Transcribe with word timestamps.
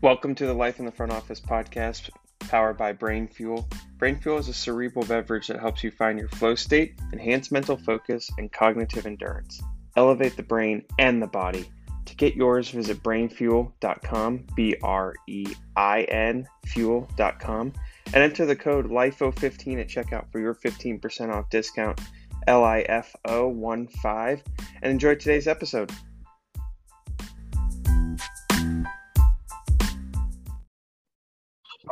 Welcome 0.00 0.36
to 0.36 0.46
the 0.46 0.54
Life 0.54 0.78
in 0.78 0.84
the 0.84 0.92
Front 0.92 1.10
Office 1.10 1.40
podcast 1.40 2.10
powered 2.38 2.76
by 2.76 2.92
Brein 2.92 3.26
Fuel. 3.26 3.68
Brein 3.98 4.14
Fuel 4.20 4.38
is 4.38 4.46
a 4.46 4.54
cerebral 4.54 5.04
beverage 5.04 5.48
that 5.48 5.58
helps 5.58 5.82
you 5.82 5.90
find 5.90 6.20
your 6.20 6.28
flow 6.28 6.54
state, 6.54 6.94
enhance 7.12 7.50
mental 7.50 7.76
focus, 7.76 8.30
and 8.38 8.52
cognitive 8.52 9.06
endurance. 9.06 9.60
Elevate 9.96 10.36
the 10.36 10.42
brain 10.44 10.84
and 11.00 11.20
the 11.20 11.26
body. 11.26 11.68
To 12.04 12.14
get 12.14 12.36
yours, 12.36 12.70
visit 12.70 13.02
breinfuel.com, 13.02 14.46
B 14.54 14.76
R 14.84 15.14
E 15.26 15.46
I 15.74 16.02
N 16.02 16.46
fuel.com, 16.66 17.72
and 18.06 18.22
enter 18.22 18.46
the 18.46 18.54
code 18.54 18.86
LIFO15 18.86 19.80
at 19.80 19.88
checkout 19.88 20.30
for 20.30 20.38
your 20.38 20.54
15% 20.54 21.34
off 21.34 21.50
discount, 21.50 22.00
L 22.46 22.62
I 22.62 22.82
F 22.82 23.16
O 23.24 23.48
1 23.48 23.88
5, 23.88 24.44
and 24.80 24.92
enjoy 24.92 25.16
today's 25.16 25.48
episode. 25.48 25.90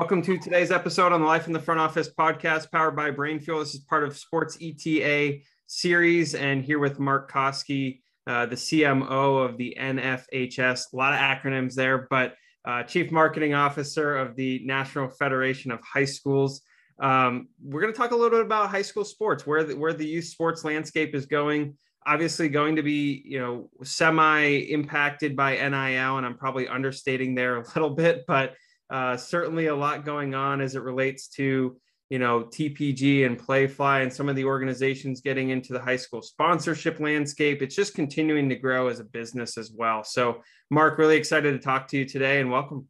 Welcome 0.06 0.22
to 0.22 0.38
today's 0.38 0.70
episode 0.70 1.10
on 1.12 1.20
the 1.20 1.26
Life 1.26 1.48
in 1.48 1.52
the 1.52 1.58
Front 1.58 1.80
Office 1.80 2.08
podcast 2.16 2.70
powered 2.70 2.94
by 2.94 3.10
Brein 3.10 3.40
Fuel. 3.40 3.58
This 3.58 3.74
is 3.74 3.80
part 3.80 4.04
of 4.04 4.16
Sports 4.16 4.56
ETA 4.62 5.40
series, 5.66 6.36
and 6.36 6.62
here 6.62 6.78
with 6.78 7.00
Mark 7.00 7.28
Koski, 7.28 8.02
uh, 8.28 8.46
the 8.46 8.54
CMO 8.54 9.44
of 9.44 9.56
the 9.56 9.76
NFHS. 9.76 10.92
A 10.92 10.96
lot 10.96 11.12
of 11.12 11.18
acronyms 11.18 11.74
there, 11.74 12.06
but 12.08 12.36
uh, 12.64 12.84
Chief 12.84 13.10
Marketing 13.10 13.54
Officer 13.54 14.16
of 14.16 14.36
the 14.36 14.64
National 14.64 15.08
Federation 15.08 15.72
of 15.72 15.80
High 15.80 16.04
Schools. 16.04 16.62
Um, 17.00 17.48
we're 17.60 17.80
going 17.80 17.92
to 17.92 17.98
talk 17.98 18.12
a 18.12 18.14
little 18.14 18.30
bit 18.30 18.46
about 18.46 18.70
high 18.70 18.82
school 18.82 19.04
sports, 19.04 19.44
where 19.44 19.64
the, 19.64 19.74
where 19.74 19.92
the 19.92 20.06
youth 20.06 20.26
sports 20.26 20.62
landscape 20.64 21.16
is 21.16 21.26
going. 21.26 21.76
Obviously, 22.06 22.48
going 22.48 22.76
to 22.76 22.82
be 22.84 23.24
you 23.26 23.40
know 23.40 23.70
semi 23.82 24.70
impacted 24.70 25.34
by 25.34 25.54
NIL, 25.54 26.18
and 26.18 26.24
I'm 26.24 26.38
probably 26.38 26.68
understating 26.68 27.34
there 27.34 27.56
a 27.56 27.64
little 27.74 27.90
bit, 27.90 28.22
but 28.28 28.54
uh, 28.90 29.16
certainly 29.16 29.66
a 29.66 29.74
lot 29.74 30.04
going 30.04 30.34
on 30.34 30.60
as 30.60 30.74
it 30.74 30.82
relates 30.82 31.28
to 31.28 31.76
you 32.08 32.18
know 32.18 32.44
TPG 32.44 33.26
and 33.26 33.38
Playfly 33.38 34.02
and 34.02 34.12
some 34.12 34.28
of 34.28 34.36
the 34.36 34.44
organizations 34.44 35.20
getting 35.20 35.50
into 35.50 35.72
the 35.72 35.80
high 35.80 35.96
school 35.96 36.22
sponsorship 36.22 37.00
landscape. 37.00 37.62
It's 37.62 37.74
just 37.74 37.94
continuing 37.94 38.48
to 38.48 38.56
grow 38.56 38.88
as 38.88 39.00
a 39.00 39.04
business 39.04 39.58
as 39.58 39.72
well. 39.72 40.04
So, 40.04 40.42
Mark, 40.70 40.98
really 40.98 41.16
excited 41.16 41.52
to 41.52 41.58
talk 41.58 41.88
to 41.88 41.98
you 41.98 42.04
today 42.04 42.40
and 42.40 42.50
welcome. 42.50 42.86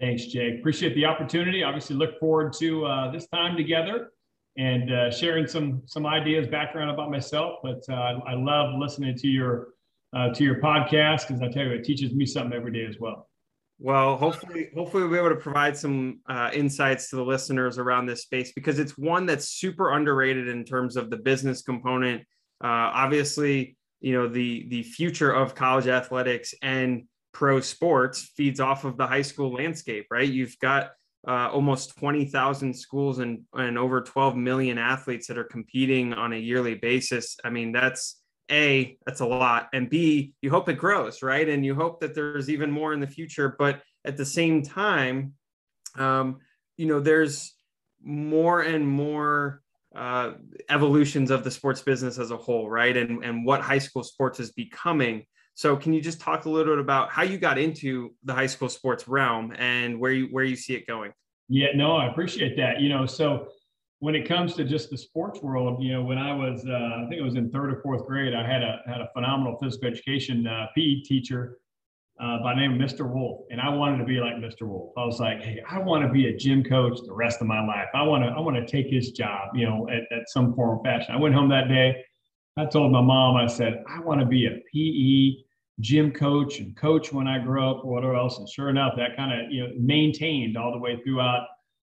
Thanks, 0.00 0.26
Jake. 0.26 0.58
Appreciate 0.58 0.94
the 0.94 1.04
opportunity. 1.04 1.62
Obviously, 1.62 1.94
look 1.96 2.18
forward 2.18 2.52
to 2.54 2.86
uh, 2.86 3.12
this 3.12 3.28
time 3.28 3.56
together 3.56 4.10
and 4.58 4.92
uh, 4.92 5.10
sharing 5.10 5.46
some 5.46 5.82
some 5.86 6.06
ideas, 6.06 6.46
background 6.48 6.90
about 6.90 7.10
myself. 7.10 7.58
But 7.62 7.82
uh, 7.88 8.20
I 8.26 8.34
love 8.34 8.74
listening 8.78 9.16
to 9.18 9.28
your 9.28 9.68
uh, 10.14 10.30
to 10.30 10.44
your 10.44 10.60
podcast 10.60 11.28
because 11.28 11.42
I 11.42 11.48
tell 11.48 11.64
you, 11.64 11.72
it 11.72 11.84
teaches 11.84 12.12
me 12.14 12.26
something 12.26 12.52
every 12.52 12.72
day 12.72 12.86
as 12.86 12.98
well. 12.98 13.28
Well, 13.84 14.16
hopefully, 14.16 14.68
hopefully 14.76 15.02
we'll 15.02 15.12
be 15.12 15.18
able 15.18 15.30
to 15.30 15.42
provide 15.42 15.76
some 15.76 16.20
uh, 16.28 16.50
insights 16.52 17.10
to 17.10 17.16
the 17.16 17.24
listeners 17.24 17.78
around 17.78 18.06
this 18.06 18.22
space 18.22 18.52
because 18.52 18.78
it's 18.78 18.96
one 18.96 19.26
that's 19.26 19.48
super 19.48 19.90
underrated 19.90 20.46
in 20.46 20.64
terms 20.64 20.96
of 20.96 21.10
the 21.10 21.16
business 21.16 21.62
component. 21.62 22.22
Uh, 22.62 22.94
obviously, 22.94 23.76
you 24.00 24.12
know 24.12 24.28
the 24.28 24.68
the 24.68 24.84
future 24.84 25.32
of 25.32 25.56
college 25.56 25.88
athletics 25.88 26.54
and 26.62 27.02
pro 27.32 27.60
sports 27.60 28.30
feeds 28.36 28.60
off 28.60 28.84
of 28.84 28.96
the 28.96 29.06
high 29.06 29.22
school 29.22 29.52
landscape, 29.52 30.06
right? 30.12 30.28
You've 30.28 30.56
got 30.60 30.92
uh, 31.26 31.48
almost 31.50 31.96
20,000 31.98 32.74
schools 32.74 33.18
and, 33.18 33.40
and 33.54 33.78
over 33.78 34.00
12 34.00 34.36
million 34.36 34.78
athletes 34.78 35.26
that 35.26 35.38
are 35.38 35.44
competing 35.44 36.12
on 36.12 36.32
a 36.32 36.36
yearly 36.36 36.74
basis. 36.76 37.36
I 37.44 37.50
mean, 37.50 37.72
that's 37.72 38.21
a 38.50 38.98
that's 39.06 39.20
a 39.20 39.26
lot 39.26 39.68
and 39.72 39.88
b 39.88 40.34
you 40.42 40.50
hope 40.50 40.68
it 40.68 40.78
grows 40.78 41.22
right? 41.22 41.48
And 41.48 41.64
you 41.64 41.74
hope 41.74 42.00
that 42.00 42.14
there's 42.14 42.50
even 42.50 42.70
more 42.70 42.92
in 42.92 43.00
the 43.00 43.06
future 43.06 43.54
but 43.58 43.82
at 44.04 44.16
the 44.16 44.26
same 44.26 44.62
time 44.62 45.34
um, 45.98 46.38
you 46.76 46.86
know 46.86 47.00
there's 47.00 47.54
more 48.02 48.62
and 48.62 48.86
more 48.86 49.62
uh, 49.94 50.32
evolutions 50.70 51.30
of 51.30 51.44
the 51.44 51.50
sports 51.50 51.82
business 51.82 52.18
as 52.18 52.30
a 52.30 52.36
whole 52.36 52.68
right? 52.68 52.96
And 52.96 53.24
and 53.24 53.44
what 53.44 53.60
high 53.60 53.78
school 53.78 54.02
sports 54.02 54.40
is 54.40 54.52
becoming. 54.52 55.24
So 55.54 55.76
can 55.76 55.92
you 55.92 56.00
just 56.00 56.18
talk 56.20 56.46
a 56.46 56.50
little 56.50 56.74
bit 56.74 56.80
about 56.80 57.10
how 57.10 57.24
you 57.24 57.36
got 57.36 57.58
into 57.58 58.14
the 58.24 58.32
high 58.32 58.46
school 58.46 58.70
sports 58.70 59.06
realm 59.06 59.52
and 59.58 60.00
where 60.00 60.12
you 60.12 60.28
where 60.30 60.44
you 60.44 60.56
see 60.56 60.74
it 60.74 60.86
going? 60.86 61.12
Yeah 61.48 61.68
no 61.74 61.96
i 61.96 62.06
appreciate 62.10 62.56
that. 62.56 62.80
You 62.80 62.88
know 62.88 63.06
so 63.06 63.48
when 64.02 64.16
it 64.16 64.26
comes 64.26 64.54
to 64.54 64.64
just 64.64 64.90
the 64.90 64.98
sports 64.98 65.40
world, 65.42 65.80
you 65.80 65.92
know, 65.92 66.02
when 66.02 66.18
I 66.18 66.34
was, 66.34 66.66
uh, 66.68 66.72
I 66.72 67.06
think 67.08 67.20
it 67.20 67.22
was 67.22 67.36
in 67.36 67.48
third 67.50 67.72
or 67.72 67.80
fourth 67.82 68.04
grade, 68.04 68.34
I 68.34 68.44
had 68.44 68.60
a 68.60 68.80
had 68.84 69.00
a 69.00 69.08
phenomenal 69.14 69.56
physical 69.62 69.86
education 69.86 70.44
uh, 70.44 70.66
PE 70.74 71.02
teacher 71.02 71.58
uh, 72.20 72.42
by 72.42 72.52
name 72.56 72.72
of 72.72 72.80
Mr. 72.80 73.08
Wolf, 73.08 73.46
and 73.52 73.60
I 73.60 73.68
wanted 73.68 73.98
to 73.98 74.04
be 74.04 74.18
like 74.18 74.34
Mr. 74.34 74.62
Wolf. 74.62 74.92
I 74.98 75.04
was 75.04 75.20
like, 75.20 75.40
hey, 75.40 75.62
I 75.70 75.78
want 75.78 76.04
to 76.04 76.12
be 76.12 76.26
a 76.26 76.36
gym 76.36 76.64
coach 76.64 76.98
the 77.06 77.12
rest 77.12 77.40
of 77.40 77.46
my 77.46 77.64
life. 77.64 77.86
I 77.94 78.02
want 78.02 78.24
to 78.24 78.30
I 78.30 78.40
want 78.40 78.56
to 78.56 78.66
take 78.66 78.92
his 78.92 79.12
job, 79.12 79.50
you 79.54 79.66
know, 79.66 79.88
at, 79.88 80.02
at 80.10 80.28
some 80.28 80.52
form 80.52 80.80
or 80.80 80.82
fashion. 80.82 81.14
I 81.14 81.18
went 81.18 81.36
home 81.36 81.48
that 81.50 81.68
day. 81.68 82.04
I 82.56 82.64
told 82.64 82.90
my 82.90 83.00
mom, 83.00 83.36
I 83.36 83.46
said, 83.46 83.84
I 83.88 84.00
want 84.00 84.18
to 84.18 84.26
be 84.26 84.46
a 84.46 84.58
PE 84.74 85.44
gym 85.78 86.10
coach 86.10 86.58
and 86.58 86.76
coach 86.76 87.12
when 87.12 87.28
I 87.28 87.38
grow 87.38 87.70
up, 87.70 87.84
or 87.84 87.92
whatever 87.92 88.16
else. 88.16 88.38
And 88.38 88.48
sure 88.48 88.68
enough, 88.68 88.94
that 88.96 89.16
kind 89.16 89.32
of 89.32 89.52
you 89.52 89.62
know 89.62 89.72
maintained 89.78 90.56
all 90.56 90.72
the 90.72 90.78
way 90.78 91.00
throughout 91.04 91.46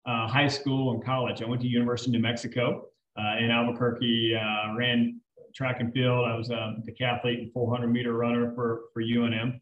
uh, 0.07 0.27
high 0.27 0.49
school 0.49 0.93
and 0.93 1.05
college. 1.05 1.43
I 1.43 1.47
went 1.47 1.63
to 1.63 1.69
University 1.69 2.11
of 2.11 2.13
New 2.13 2.29
Mexico 2.29 2.87
uh, 3.17 3.39
in 3.39 3.51
Albuquerque, 3.51 4.37
uh, 4.37 4.75
ran 4.75 5.21
track 5.55 5.81
and 5.81 5.93
field. 5.93 6.27
I 6.27 6.35
was 6.37 6.51
a 6.51 6.77
decathlete 6.87 7.39
and 7.39 7.53
400 7.53 7.89
meter 7.89 8.15
runner 8.15 8.53
for, 8.55 8.83
for 8.93 9.03
UNM, 9.03 9.61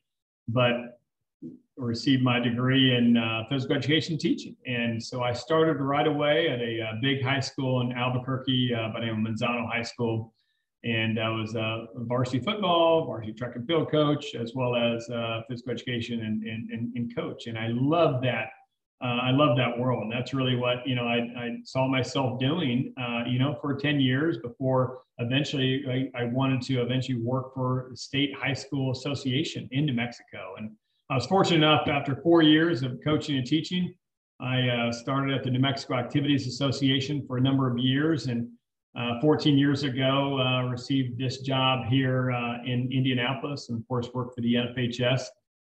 but 0.49 1.01
received 1.77 2.23
my 2.23 2.39
degree 2.39 2.95
in 2.95 3.17
uh, 3.17 3.45
physical 3.49 3.77
education 3.77 4.19
teaching. 4.19 4.55
And 4.67 5.03
so 5.03 5.23
I 5.23 5.33
started 5.33 5.81
right 5.81 6.07
away 6.07 6.49
at 6.49 6.61
a, 6.61 6.81
a 6.81 6.99
big 7.01 7.23
high 7.23 7.41
school 7.41 7.81
in 7.81 7.93
Albuquerque 7.93 8.75
uh, 8.75 8.93
by 8.93 9.01
the 9.01 9.07
name 9.07 9.27
of 9.27 9.33
Manzano 9.33 9.67
High 9.67 9.83
School. 9.83 10.35
And 10.85 11.19
I 11.19 11.29
was 11.29 11.55
a 11.55 11.89
varsity 11.95 12.41
football, 12.41 13.05
varsity 13.07 13.33
track 13.33 13.57
and 13.57 13.67
field 13.67 13.91
coach, 13.91 14.35
as 14.35 14.55
well 14.55 14.77
as 14.77 15.09
uh, 15.11 15.43
physical 15.49 15.73
education 15.73 16.21
and, 16.25 16.43
and, 16.43 16.71
and, 16.71 16.93
and 16.97 17.15
coach. 17.15 17.47
And 17.47 17.59
I 17.59 17.69
love 17.71 18.23
that 18.23 18.51
uh, 19.03 19.19
I 19.23 19.31
love 19.31 19.57
that 19.57 19.79
world. 19.79 20.03
And 20.03 20.13
that's 20.13 20.35
really 20.35 20.57
what, 20.57 20.87
you 20.87 20.95
know, 20.95 21.05
I, 21.05 21.17
I 21.37 21.57
saw 21.65 21.89
myself 21.89 22.39
doing, 22.39 22.93
uh, 23.01 23.25
you 23.27 23.39
know, 23.39 23.57
for 23.61 23.75
10 23.75 23.99
years 23.99 24.37
before 24.39 24.99
eventually 25.19 26.11
I, 26.15 26.21
I, 26.21 26.25
wanted 26.25 26.61
to 26.63 26.83
eventually 26.83 27.19
work 27.19 27.55
for 27.55 27.89
the 27.91 27.97
State 27.97 28.35
High 28.35 28.53
School 28.53 28.93
Association 28.93 29.69
in 29.73 29.87
New 29.87 29.95
Mexico. 29.95 30.55
And 30.59 30.73
I 31.09 31.15
was 31.15 31.27
fortunate 31.27 31.57
enough 31.57 31.89
after 31.89 32.17
four 32.17 32.43
years 32.43 32.83
of 32.83 32.99
coaching 33.03 33.39
and 33.39 33.47
teaching, 33.47 33.95
I 34.39 34.69
uh, 34.69 34.93
started 34.93 35.35
at 35.35 35.45
the 35.45 35.51
New 35.51 35.61
Mexico 35.61 35.95
Activities 35.95 36.47
Association 36.47 37.25
for 37.27 37.37
a 37.37 37.41
number 37.41 37.71
of 37.71 37.79
years. 37.79 38.27
And 38.27 38.49
uh, 38.99 39.21
14 39.21 39.57
years 39.57 39.83
ago, 39.83 40.41
uh, 40.41 40.69
received 40.69 41.19
this 41.19 41.41
job 41.41 41.87
here 41.87 42.33
uh, 42.33 42.59
in 42.65 42.91
Indianapolis 42.93 43.69
and 43.69 43.79
of 43.79 43.89
course 43.89 44.09
worked 44.13 44.35
for 44.35 44.41
the 44.41 44.55
NFHS 44.55 45.25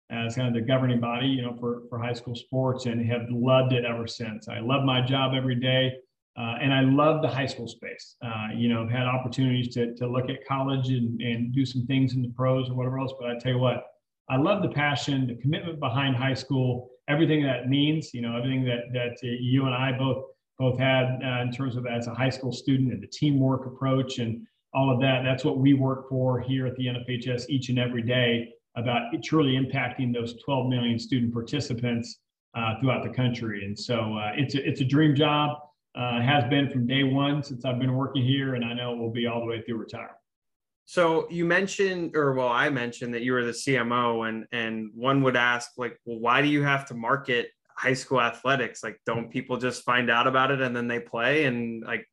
as 0.10 0.36
kind 0.36 0.48
of 0.48 0.54
the 0.54 0.62
governing 0.62 1.00
body, 1.00 1.28
you 1.28 1.42
know, 1.42 1.56
for, 1.60 1.82
for 1.90 1.98
high 1.98 2.14
school 2.14 2.36
sports 2.36 2.86
and 2.86 3.04
have 3.10 3.26
loved 3.30 3.74
it 3.74 3.86
ever 3.86 4.08
since. 4.08 4.48
I 4.48 4.60
love 4.60 4.84
my 4.84 5.02
job 5.02 5.34
every 5.36 5.56
day. 5.56 5.94
Uh, 6.38 6.56
and 6.62 6.74
I 6.74 6.82
love 6.82 7.22
the 7.22 7.30
high 7.30 7.46
school 7.46 7.68
space. 7.68 8.18
Uh, 8.22 8.48
you 8.54 8.68
know, 8.68 8.84
I've 8.84 8.90
had 8.90 9.08
opportunities 9.08 9.74
to, 9.76 9.96
to 9.96 10.06
look 10.06 10.30
at 10.30 10.46
college 10.46 10.90
and, 10.90 11.20
and 11.22 11.54
do 11.54 11.66
some 11.66 11.86
things 11.86 12.14
in 12.14 12.22
the 12.22 12.28
pros 12.30 12.70
or 12.70 12.74
whatever 12.76 13.00
else. 13.00 13.14
But 13.18 13.30
I 13.30 13.38
tell 13.40 13.54
you 13.54 13.58
what, 13.58 13.86
I 14.30 14.36
love 14.36 14.62
the 14.62 14.70
passion, 14.70 15.28
the 15.28 15.36
commitment 15.36 15.80
behind 15.80 16.18
high 16.18 16.34
school, 16.34 16.90
everything 17.08 17.42
that 17.44 17.70
means, 17.70 18.14
you 18.14 18.22
know, 18.22 18.36
everything 18.36 18.66
that, 18.66 18.92
that 18.92 19.12
uh, 19.24 19.32
you 19.40 19.66
and 19.66 19.74
I 19.74 19.98
both, 19.98 20.26
both 20.60 20.78
had 20.78 21.22
uh, 21.24 21.42
in 21.42 21.52
terms 21.54 21.78
of 21.78 21.86
as 21.88 22.08
a 22.08 22.14
high 22.14 22.30
school 22.30 22.52
student 22.52 22.92
and 22.92 23.02
the 23.02 23.08
teamwork 23.08 23.66
approach 23.66 24.20
and 24.20 24.46
all 24.74 24.94
of 24.94 25.00
that. 25.00 25.22
That's 25.24 25.46
what 25.46 25.60
we 25.60 25.74
work 25.74 26.10
for 26.10 26.42
here 26.42 26.68
at 26.68 26.76
the 26.76 26.88
NFHS 26.88 27.46
each 27.48 27.70
and 27.70 27.80
every 27.80 28.02
day 28.02 28.50
about 28.76 29.12
truly 29.24 29.54
impacting 29.54 30.14
those 30.14 30.36
12 30.44 30.70
million 30.70 31.00
student 31.00 31.34
participants 31.34 32.20
uh, 32.56 32.80
throughout 32.80 33.04
the 33.04 33.10
country. 33.10 33.66
And 33.66 33.78
so 33.78 34.18
uh, 34.18 34.32
it's, 34.36 34.56
a, 34.56 34.68
it's 34.68 34.82
a 34.82 34.86
dream 34.86 35.16
job. 35.16 35.58
Uh, 35.96 36.22
has 36.22 36.44
been 36.50 36.70
from 36.70 36.86
day 36.86 37.04
one 37.04 37.42
since 37.42 37.64
I've 37.64 37.80
been 37.80 37.96
working 37.96 38.22
here, 38.22 38.56
and 38.56 38.66
I 38.66 38.74
know 38.74 38.92
it 38.92 38.98
will 38.98 39.12
be 39.12 39.28
all 39.28 39.40
the 39.40 39.46
way 39.46 39.62
through 39.62 39.78
retirement. 39.78 40.18
So 40.84 41.26
you 41.30 41.46
mentioned, 41.46 42.18
or 42.18 42.34
well, 42.34 42.50
I 42.50 42.70
mentioned 42.70 43.14
that 43.14 43.22
you 43.22 43.32
were 43.32 43.46
the 43.46 43.52
CMO, 43.52 44.28
and 44.28 44.46
and 44.52 44.90
one 44.94 45.24
would 45.24 45.38
ask, 45.38 45.72
like, 45.78 45.98
well, 46.06 46.20
why 46.20 46.42
do 46.42 46.50
you 46.50 46.64
have 46.64 46.86
to 46.88 46.96
market 46.96 47.48
high 47.76 47.94
school 47.94 48.22
athletics? 48.22 48.84
Like, 48.84 49.00
don't 49.06 49.30
people 49.32 49.56
just 49.56 49.84
find 49.84 50.10
out 50.10 50.28
about 50.28 50.52
it 50.52 50.62
and 50.62 50.76
then 50.76 50.88
they 50.88 51.00
play? 51.00 51.46
And 51.46 51.82
like, 51.84 52.08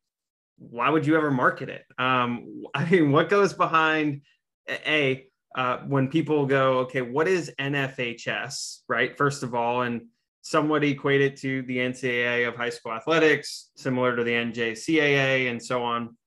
why 0.57 0.89
would 0.89 1.05
you 1.05 1.15
ever 1.15 1.29
market 1.29 1.69
it? 1.69 1.83
Um, 1.97 2.63
I 2.73 2.89
mean, 2.89 3.11
what 3.11 3.29
goes 3.29 3.53
behind 3.53 4.21
a 4.69 5.25
uh, 5.55 5.77
when 5.79 6.07
people 6.07 6.45
go, 6.45 6.79
okay, 6.79 7.01
what 7.01 7.27
is 7.27 7.51
NFHS, 7.59 8.79
right? 8.87 9.17
First 9.17 9.43
of 9.43 9.53
all, 9.53 9.83
and 9.83 10.01
somewhat 10.41 10.83
equate 10.83 11.21
it 11.21 11.37
to 11.37 11.61
the 11.63 11.77
NCAA 11.77 12.47
of 12.47 12.55
high 12.55 12.69
school 12.69 12.91
athletics, 12.91 13.71
similar 13.75 14.15
to 14.15 14.23
the 14.23 14.31
NJCAA 14.31 15.49
and 15.49 15.61
so 15.61 15.83
on, 15.83 16.17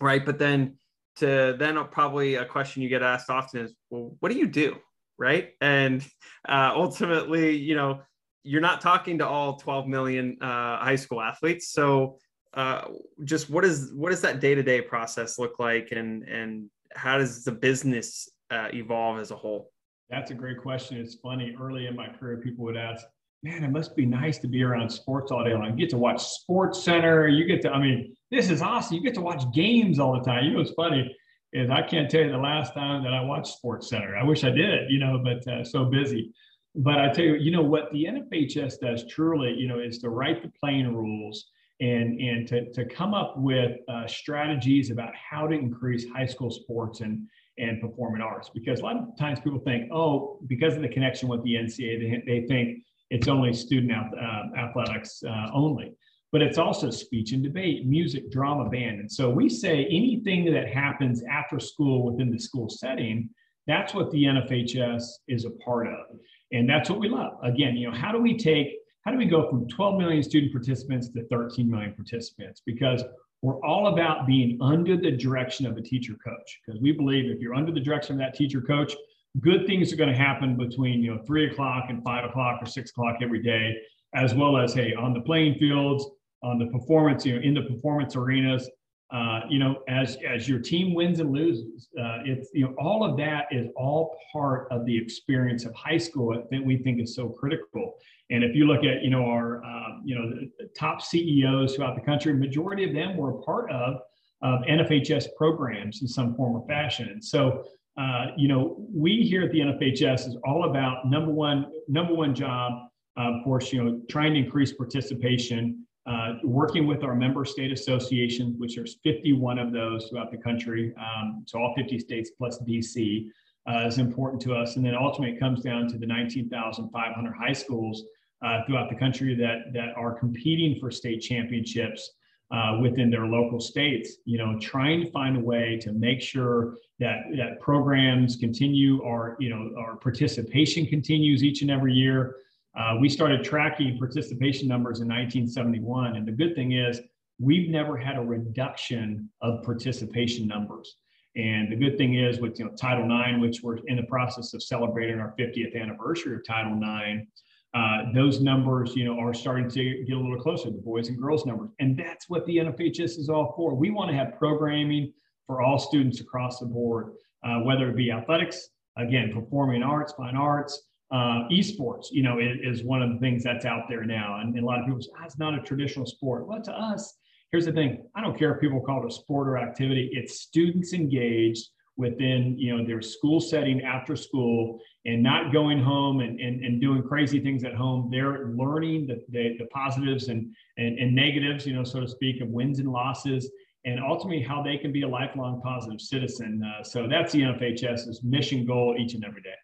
right? 0.00 0.24
But 0.24 0.38
then 0.38 0.76
to 1.16 1.56
then 1.58 1.78
probably 1.90 2.34
a 2.34 2.44
question 2.44 2.82
you 2.82 2.88
get 2.88 3.02
asked 3.02 3.30
often 3.30 3.60
is, 3.60 3.74
well, 3.90 4.16
what 4.20 4.30
do 4.30 4.38
you 4.38 4.48
do? 4.48 4.76
right? 5.18 5.50
And 5.60 6.04
uh, 6.48 6.72
ultimately, 6.74 7.56
you 7.56 7.74
know, 7.74 8.00
you're 8.42 8.60
not 8.60 8.80
talking 8.80 9.18
to 9.18 9.26
all 9.26 9.56
12 9.56 9.86
million 9.86 10.36
uh, 10.40 10.78
high 10.78 10.96
school 10.96 11.20
athletes. 11.20 11.72
So 11.72 12.18
uh, 12.52 12.88
just 13.24 13.50
what 13.50 13.64
is 13.64 13.92
what 13.94 14.10
does 14.10 14.20
that 14.20 14.40
day-to-day 14.40 14.82
process 14.82 15.38
look 15.38 15.58
like 15.58 15.88
and 15.90 16.22
and 16.24 16.70
how 16.94 17.18
does 17.18 17.42
the 17.42 17.50
business 17.50 18.28
uh, 18.54 18.68
evolve 18.72 19.18
as 19.18 19.30
a 19.30 19.36
whole? 19.36 19.70
That's 20.10 20.30
a 20.30 20.34
great 20.34 20.60
question. 20.60 20.98
It's 20.98 21.14
funny. 21.16 21.54
Early 21.60 21.86
in 21.86 21.96
my 21.96 22.08
career, 22.08 22.38
people 22.38 22.64
would 22.64 22.76
ask, 22.76 23.04
man, 23.42 23.64
it 23.64 23.70
must 23.70 23.96
be 23.96 24.06
nice 24.06 24.38
to 24.38 24.48
be 24.48 24.62
around 24.62 24.90
sports 24.90 25.32
all 25.32 25.44
day 25.44 25.52
long. 25.54 25.70
You 25.70 25.76
get 25.76 25.90
to 25.90 25.98
watch 25.98 26.22
Sports 26.22 26.82
Center. 26.82 27.28
You 27.28 27.44
get 27.46 27.62
to, 27.62 27.70
I 27.70 27.80
mean, 27.80 28.16
this 28.30 28.50
is 28.50 28.62
awesome. 28.62 28.96
You 28.96 29.02
get 29.02 29.14
to 29.14 29.20
watch 29.20 29.42
games 29.52 29.98
all 29.98 30.14
the 30.14 30.24
time. 30.24 30.44
You 30.44 30.52
know, 30.52 30.58
what's 30.58 30.72
funny 30.72 31.14
is 31.52 31.70
I 31.70 31.82
can't 31.82 32.10
tell 32.10 32.22
you 32.22 32.30
the 32.30 32.38
last 32.38 32.74
time 32.74 33.04
that 33.04 33.12
I 33.12 33.22
watched 33.22 33.54
Sports 33.54 33.88
Center. 33.88 34.16
I 34.16 34.24
wish 34.24 34.44
I 34.44 34.50
did, 34.50 34.90
you 34.90 34.98
know, 34.98 35.22
but 35.22 35.46
uh, 35.50 35.64
so 35.64 35.84
busy. 35.84 36.32
But 36.74 36.98
I 36.98 37.10
tell 37.10 37.24
you, 37.24 37.36
you 37.36 37.52
know 37.52 37.62
what 37.62 37.92
the 37.92 38.04
NFHS 38.04 38.80
does 38.80 39.06
truly, 39.08 39.52
you 39.52 39.68
know, 39.68 39.78
is 39.78 39.98
to 39.98 40.10
write 40.10 40.42
the 40.42 40.50
playing 40.58 40.92
rules 40.92 41.46
and 41.80 42.20
and 42.20 42.48
to, 42.48 42.72
to 42.72 42.84
come 42.84 43.14
up 43.14 43.34
with 43.36 43.78
uh, 43.88 44.06
strategies 44.06 44.90
about 44.90 45.12
how 45.14 45.46
to 45.46 45.54
increase 45.54 46.06
high 46.08 46.26
school 46.26 46.50
sports 46.50 47.00
and 47.00 47.28
and 47.58 47.80
performing 47.80 48.20
arts. 48.20 48.50
Because 48.52 48.80
a 48.80 48.82
lot 48.82 48.96
of 48.96 49.16
times 49.18 49.40
people 49.40 49.60
think, 49.60 49.90
oh, 49.92 50.38
because 50.46 50.74
of 50.76 50.82
the 50.82 50.88
connection 50.88 51.28
with 51.28 51.42
the 51.44 51.54
NCAA, 51.54 52.24
they, 52.26 52.40
they 52.40 52.46
think 52.46 52.78
it's 53.10 53.28
only 53.28 53.52
student 53.52 53.92
uh, 53.92 54.58
athletics 54.58 55.22
uh, 55.26 55.50
only. 55.52 55.92
But 56.32 56.42
it's 56.42 56.58
also 56.58 56.90
speech 56.90 57.32
and 57.32 57.44
debate, 57.44 57.86
music, 57.86 58.30
drama, 58.30 58.68
band. 58.68 58.98
And 58.98 59.10
so 59.10 59.30
we 59.30 59.48
say 59.48 59.84
anything 59.84 60.52
that 60.52 60.68
happens 60.68 61.22
after 61.30 61.60
school 61.60 62.04
within 62.04 62.30
the 62.30 62.38
school 62.38 62.68
setting, 62.68 63.30
that's 63.66 63.94
what 63.94 64.10
the 64.10 64.24
NFHS 64.24 65.04
is 65.28 65.44
a 65.44 65.50
part 65.50 65.86
of. 65.86 66.18
And 66.52 66.68
that's 66.68 66.90
what 66.90 66.98
we 66.98 67.08
love. 67.08 67.34
Again, 67.42 67.76
you 67.76 67.88
know, 67.88 67.96
how 67.96 68.10
do 68.10 68.18
we 68.18 68.36
take, 68.36 68.68
how 69.04 69.12
do 69.12 69.16
we 69.16 69.26
go 69.26 69.48
from 69.48 69.68
12 69.68 69.98
million 69.98 70.22
student 70.22 70.52
participants 70.52 71.08
to 71.10 71.24
13 71.28 71.70
million 71.70 71.94
participants? 71.94 72.62
Because 72.66 73.04
we're 73.44 73.60
all 73.60 73.88
about 73.88 74.26
being 74.26 74.56
under 74.62 74.96
the 74.96 75.10
direction 75.10 75.66
of 75.66 75.76
a 75.76 75.82
teacher 75.82 76.14
coach. 76.24 76.60
Because 76.64 76.80
we 76.80 76.92
believe 76.92 77.30
if 77.30 77.40
you're 77.40 77.54
under 77.54 77.72
the 77.72 77.80
direction 77.80 78.14
of 78.14 78.18
that 78.20 78.34
teacher 78.34 78.62
coach, 78.62 78.94
good 79.40 79.66
things 79.66 79.92
are 79.92 79.96
going 79.96 80.08
to 80.08 80.16
happen 80.16 80.56
between 80.56 81.02
you 81.02 81.14
know 81.14 81.22
three 81.26 81.50
o'clock 81.50 81.84
and 81.90 82.02
five 82.02 82.24
o'clock 82.24 82.62
or 82.62 82.66
six 82.66 82.88
o'clock 82.88 83.16
every 83.20 83.42
day, 83.42 83.76
as 84.14 84.34
well 84.34 84.56
as 84.56 84.72
hey 84.72 84.94
on 84.94 85.12
the 85.12 85.20
playing 85.20 85.56
fields, 85.56 86.06
on 86.42 86.58
the 86.58 86.68
performance, 86.68 87.26
you 87.26 87.34
know, 87.34 87.42
in 87.42 87.52
the 87.52 87.64
performance 87.64 88.16
arenas, 88.16 88.70
uh, 89.14 89.42
you 89.48 89.60
know, 89.60 89.76
as 89.86 90.18
as 90.28 90.48
your 90.48 90.58
team 90.58 90.92
wins 90.92 91.20
and 91.20 91.30
loses, 91.30 91.88
uh, 91.96 92.18
it's 92.24 92.48
you 92.52 92.64
know 92.64 92.74
all 92.80 93.04
of 93.04 93.16
that 93.16 93.46
is 93.52 93.68
all 93.76 94.16
part 94.32 94.66
of 94.72 94.84
the 94.86 94.98
experience 94.98 95.64
of 95.64 95.72
high 95.74 95.96
school 95.96 96.44
that 96.50 96.64
we 96.64 96.78
think 96.78 97.00
is 97.00 97.14
so 97.14 97.28
critical. 97.28 97.94
And 98.30 98.42
if 98.42 98.56
you 98.56 98.66
look 98.66 98.82
at 98.82 99.04
you 99.04 99.10
know 99.10 99.24
our 99.26 99.62
um, 99.64 100.02
you 100.04 100.16
know 100.16 100.32
top 100.76 101.00
CEOs 101.00 101.76
throughout 101.76 101.94
the 101.94 102.00
country, 102.00 102.34
majority 102.34 102.82
of 102.82 102.92
them 102.92 103.16
were 103.16 103.38
a 103.38 103.42
part 103.42 103.70
of 103.70 104.00
of 104.42 104.62
NFHS 104.62 105.26
programs 105.38 106.02
in 106.02 106.08
some 106.08 106.34
form 106.34 106.56
or 106.56 106.66
fashion. 106.66 107.08
And 107.08 107.24
so 107.24 107.62
uh, 107.96 108.26
you 108.36 108.48
know 108.48 108.74
we 108.92 109.22
here 109.22 109.44
at 109.44 109.52
the 109.52 109.60
NFHS 109.60 110.26
is 110.26 110.36
all 110.44 110.68
about 110.68 111.08
number 111.08 111.30
one 111.30 111.66
number 111.86 112.14
one 112.14 112.34
job, 112.34 112.88
of 113.16 113.44
course, 113.44 113.72
you 113.72 113.84
know 113.84 114.00
trying 114.10 114.34
to 114.34 114.40
increase 114.40 114.72
participation 114.72 115.86
uh, 116.06 116.34
working 116.44 116.86
with 116.86 117.02
our 117.02 117.14
member 117.14 117.44
state 117.44 117.72
associations, 117.72 118.56
which 118.58 118.76
there's 118.76 118.96
51 119.02 119.58
of 119.58 119.72
those 119.72 120.08
throughout 120.08 120.30
the 120.30 120.36
country, 120.36 120.92
um, 120.98 121.42
so 121.46 121.58
all 121.58 121.74
50 121.74 121.98
states 121.98 122.30
plus 122.36 122.58
DC, 122.58 123.30
uh, 123.66 123.86
is 123.86 123.98
important 123.98 124.42
to 124.42 124.54
us. 124.54 124.76
And 124.76 124.84
then 124.84 124.94
ultimately, 124.94 125.36
it 125.36 125.40
comes 125.40 125.62
down 125.62 125.88
to 125.88 125.98
the 125.98 126.06
19,500 126.06 127.34
high 127.34 127.52
schools 127.52 128.04
uh, 128.44 128.60
throughout 128.66 128.90
the 128.90 128.96
country 128.96 129.34
that 129.34 129.72
that 129.72 129.96
are 129.96 130.12
competing 130.12 130.78
for 130.78 130.90
state 130.90 131.20
championships 131.20 132.12
uh, 132.50 132.78
within 132.82 133.10
their 133.10 133.26
local 133.26 133.60
states. 133.60 134.18
You 134.26 134.38
know, 134.38 134.58
trying 134.60 135.04
to 135.04 135.10
find 135.10 135.36
a 135.36 135.40
way 135.40 135.78
to 135.82 135.92
make 135.92 136.20
sure 136.20 136.76
that 136.98 137.20
that 137.36 137.60
programs 137.60 138.36
continue, 138.36 139.02
our 139.02 139.36
you 139.40 139.48
know, 139.48 139.70
our 139.78 139.96
participation 139.96 140.86
continues 140.86 141.42
each 141.42 141.62
and 141.62 141.70
every 141.70 141.94
year. 141.94 142.36
Uh, 142.76 142.96
we 143.00 143.08
started 143.08 143.44
tracking 143.44 143.98
participation 143.98 144.66
numbers 144.66 145.00
in 145.00 145.08
1971. 145.08 146.16
And 146.16 146.26
the 146.26 146.32
good 146.32 146.54
thing 146.54 146.72
is, 146.72 147.00
we've 147.38 147.70
never 147.70 147.96
had 147.96 148.16
a 148.16 148.20
reduction 148.20 149.28
of 149.42 149.62
participation 149.62 150.46
numbers. 150.46 150.96
And 151.36 151.70
the 151.70 151.76
good 151.76 151.98
thing 151.98 152.14
is, 152.14 152.38
with 152.38 152.58
you 152.58 152.64
know, 152.64 152.72
Title 152.72 153.04
IX, 153.04 153.40
which 153.40 153.60
we're 153.62 153.78
in 153.86 153.96
the 153.96 154.04
process 154.04 154.54
of 154.54 154.62
celebrating 154.62 155.18
our 155.18 155.34
50th 155.38 155.80
anniversary 155.80 156.36
of 156.36 156.46
Title 156.46 156.78
IX, 156.78 157.26
uh, 157.74 158.12
those 158.14 158.40
numbers, 158.40 158.94
you 158.94 159.04
know, 159.04 159.18
are 159.18 159.34
starting 159.34 159.68
to 159.68 160.04
get 160.04 160.16
a 160.16 160.20
little 160.20 160.40
closer, 160.40 160.70
the 160.70 160.78
boys 160.78 161.08
and 161.08 161.20
girls 161.20 161.44
numbers. 161.44 161.70
And 161.80 161.98
that's 161.98 162.28
what 162.28 162.46
the 162.46 162.58
NFHS 162.58 163.18
is 163.18 163.28
all 163.28 163.52
for. 163.56 163.74
We 163.74 163.90
want 163.90 164.10
to 164.10 164.16
have 164.16 164.38
programming 164.38 165.12
for 165.48 165.60
all 165.60 165.78
students 165.78 166.20
across 166.20 166.60
the 166.60 166.66
board, 166.66 167.14
uh, 167.44 167.60
whether 167.60 167.90
it 167.90 167.96
be 167.96 168.12
athletics, 168.12 168.68
again, 168.96 169.32
performing 169.34 169.82
arts, 169.82 170.12
fine 170.12 170.36
arts, 170.36 170.84
uh, 171.10 171.48
esports, 171.50 172.06
you 172.10 172.22
know, 172.22 172.38
is, 172.38 172.78
is 172.80 172.84
one 172.84 173.02
of 173.02 173.10
the 173.12 173.18
things 173.18 173.44
that's 173.44 173.64
out 173.64 173.84
there 173.88 174.04
now. 174.04 174.40
And, 174.40 174.54
and 174.54 174.64
a 174.64 174.66
lot 174.66 174.80
of 174.80 174.86
people 174.86 175.00
say, 175.00 175.10
ah, 175.20 175.24
it's 175.24 175.38
not 175.38 175.54
a 175.54 175.60
traditional 175.60 176.06
sport. 176.06 176.46
Well, 176.46 176.62
to 176.62 176.72
us, 176.72 177.18
here's 177.52 177.66
the 177.66 177.72
thing. 177.72 178.04
I 178.14 178.20
don't 178.20 178.38
care 178.38 178.54
if 178.54 178.60
people 178.60 178.80
call 178.80 179.04
it 179.04 179.08
a 179.08 179.14
sport 179.14 179.48
or 179.48 179.58
activity. 179.58 180.10
It's 180.12 180.40
students 180.40 180.92
engaged 180.92 181.68
within, 181.96 182.58
you 182.58 182.76
know, 182.76 182.84
their 182.84 183.00
school 183.00 183.40
setting 183.40 183.82
after 183.82 184.16
school 184.16 184.80
and 185.04 185.22
not 185.22 185.52
going 185.52 185.80
home 185.80 186.20
and, 186.20 186.40
and, 186.40 186.64
and 186.64 186.80
doing 186.80 187.02
crazy 187.02 187.38
things 187.38 187.62
at 187.62 187.74
home. 187.74 188.08
They're 188.10 188.48
learning 188.48 189.06
the, 189.06 189.22
the, 189.28 189.56
the 189.58 189.66
positives 189.66 190.28
and, 190.28 190.52
and, 190.76 190.98
and 190.98 191.14
negatives, 191.14 191.66
you 191.66 191.74
know, 191.74 191.84
so 191.84 192.00
to 192.00 192.08
speak, 192.08 192.40
of 192.40 192.48
wins 192.48 192.80
and 192.80 192.88
losses 192.88 193.48
and 193.84 194.00
ultimately 194.00 194.42
how 194.42 194.62
they 194.62 194.78
can 194.78 194.92
be 194.92 195.02
a 195.02 195.08
lifelong 195.08 195.60
positive 195.60 196.00
citizen. 196.00 196.62
Uh, 196.62 196.82
so 196.82 197.06
that's 197.06 197.32
the 197.32 197.42
NFHS's 197.42 198.22
mission 198.22 198.64
goal 198.64 198.96
each 198.98 199.14
and 199.14 199.24
every 199.24 199.42
day. 199.42 199.54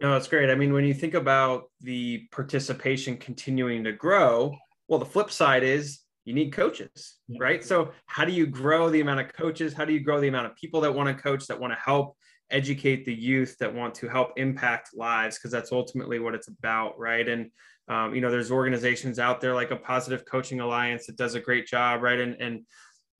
No, 0.00 0.12
that's 0.12 0.28
great. 0.28 0.50
I 0.50 0.54
mean, 0.54 0.72
when 0.72 0.84
you 0.84 0.92
think 0.92 1.14
about 1.14 1.64
the 1.80 2.26
participation 2.30 3.16
continuing 3.16 3.84
to 3.84 3.92
grow, 3.92 4.54
well, 4.88 4.98
the 4.98 5.06
flip 5.06 5.30
side 5.30 5.62
is 5.62 6.00
you 6.26 6.34
need 6.34 6.52
coaches, 6.52 7.16
yeah. 7.28 7.38
right? 7.40 7.64
So, 7.64 7.92
how 8.06 8.24
do 8.24 8.32
you 8.32 8.46
grow 8.46 8.90
the 8.90 9.00
amount 9.00 9.20
of 9.20 9.32
coaches? 9.32 9.72
How 9.72 9.84
do 9.84 9.92
you 9.92 10.00
grow 10.00 10.20
the 10.20 10.28
amount 10.28 10.46
of 10.46 10.56
people 10.56 10.80
that 10.82 10.92
want 10.92 11.08
to 11.08 11.22
coach, 11.22 11.46
that 11.46 11.58
want 11.58 11.72
to 11.72 11.78
help 11.82 12.16
educate 12.50 13.04
the 13.06 13.14
youth, 13.14 13.56
that 13.58 13.74
want 13.74 13.94
to 13.96 14.08
help 14.08 14.32
impact 14.36 14.90
lives? 14.94 15.38
Because 15.38 15.50
that's 15.50 15.72
ultimately 15.72 16.18
what 16.18 16.34
it's 16.34 16.48
about, 16.48 16.98
right? 16.98 17.26
And 17.26 17.50
um, 17.88 18.14
you 18.14 18.20
know, 18.20 18.30
there's 18.30 18.50
organizations 18.50 19.18
out 19.18 19.40
there 19.40 19.54
like 19.54 19.70
a 19.70 19.76
Positive 19.76 20.24
Coaching 20.26 20.60
Alliance 20.60 21.06
that 21.06 21.16
does 21.16 21.36
a 21.36 21.40
great 21.40 21.66
job, 21.66 22.02
right? 22.02 22.18
And 22.18 22.36
and 22.40 22.66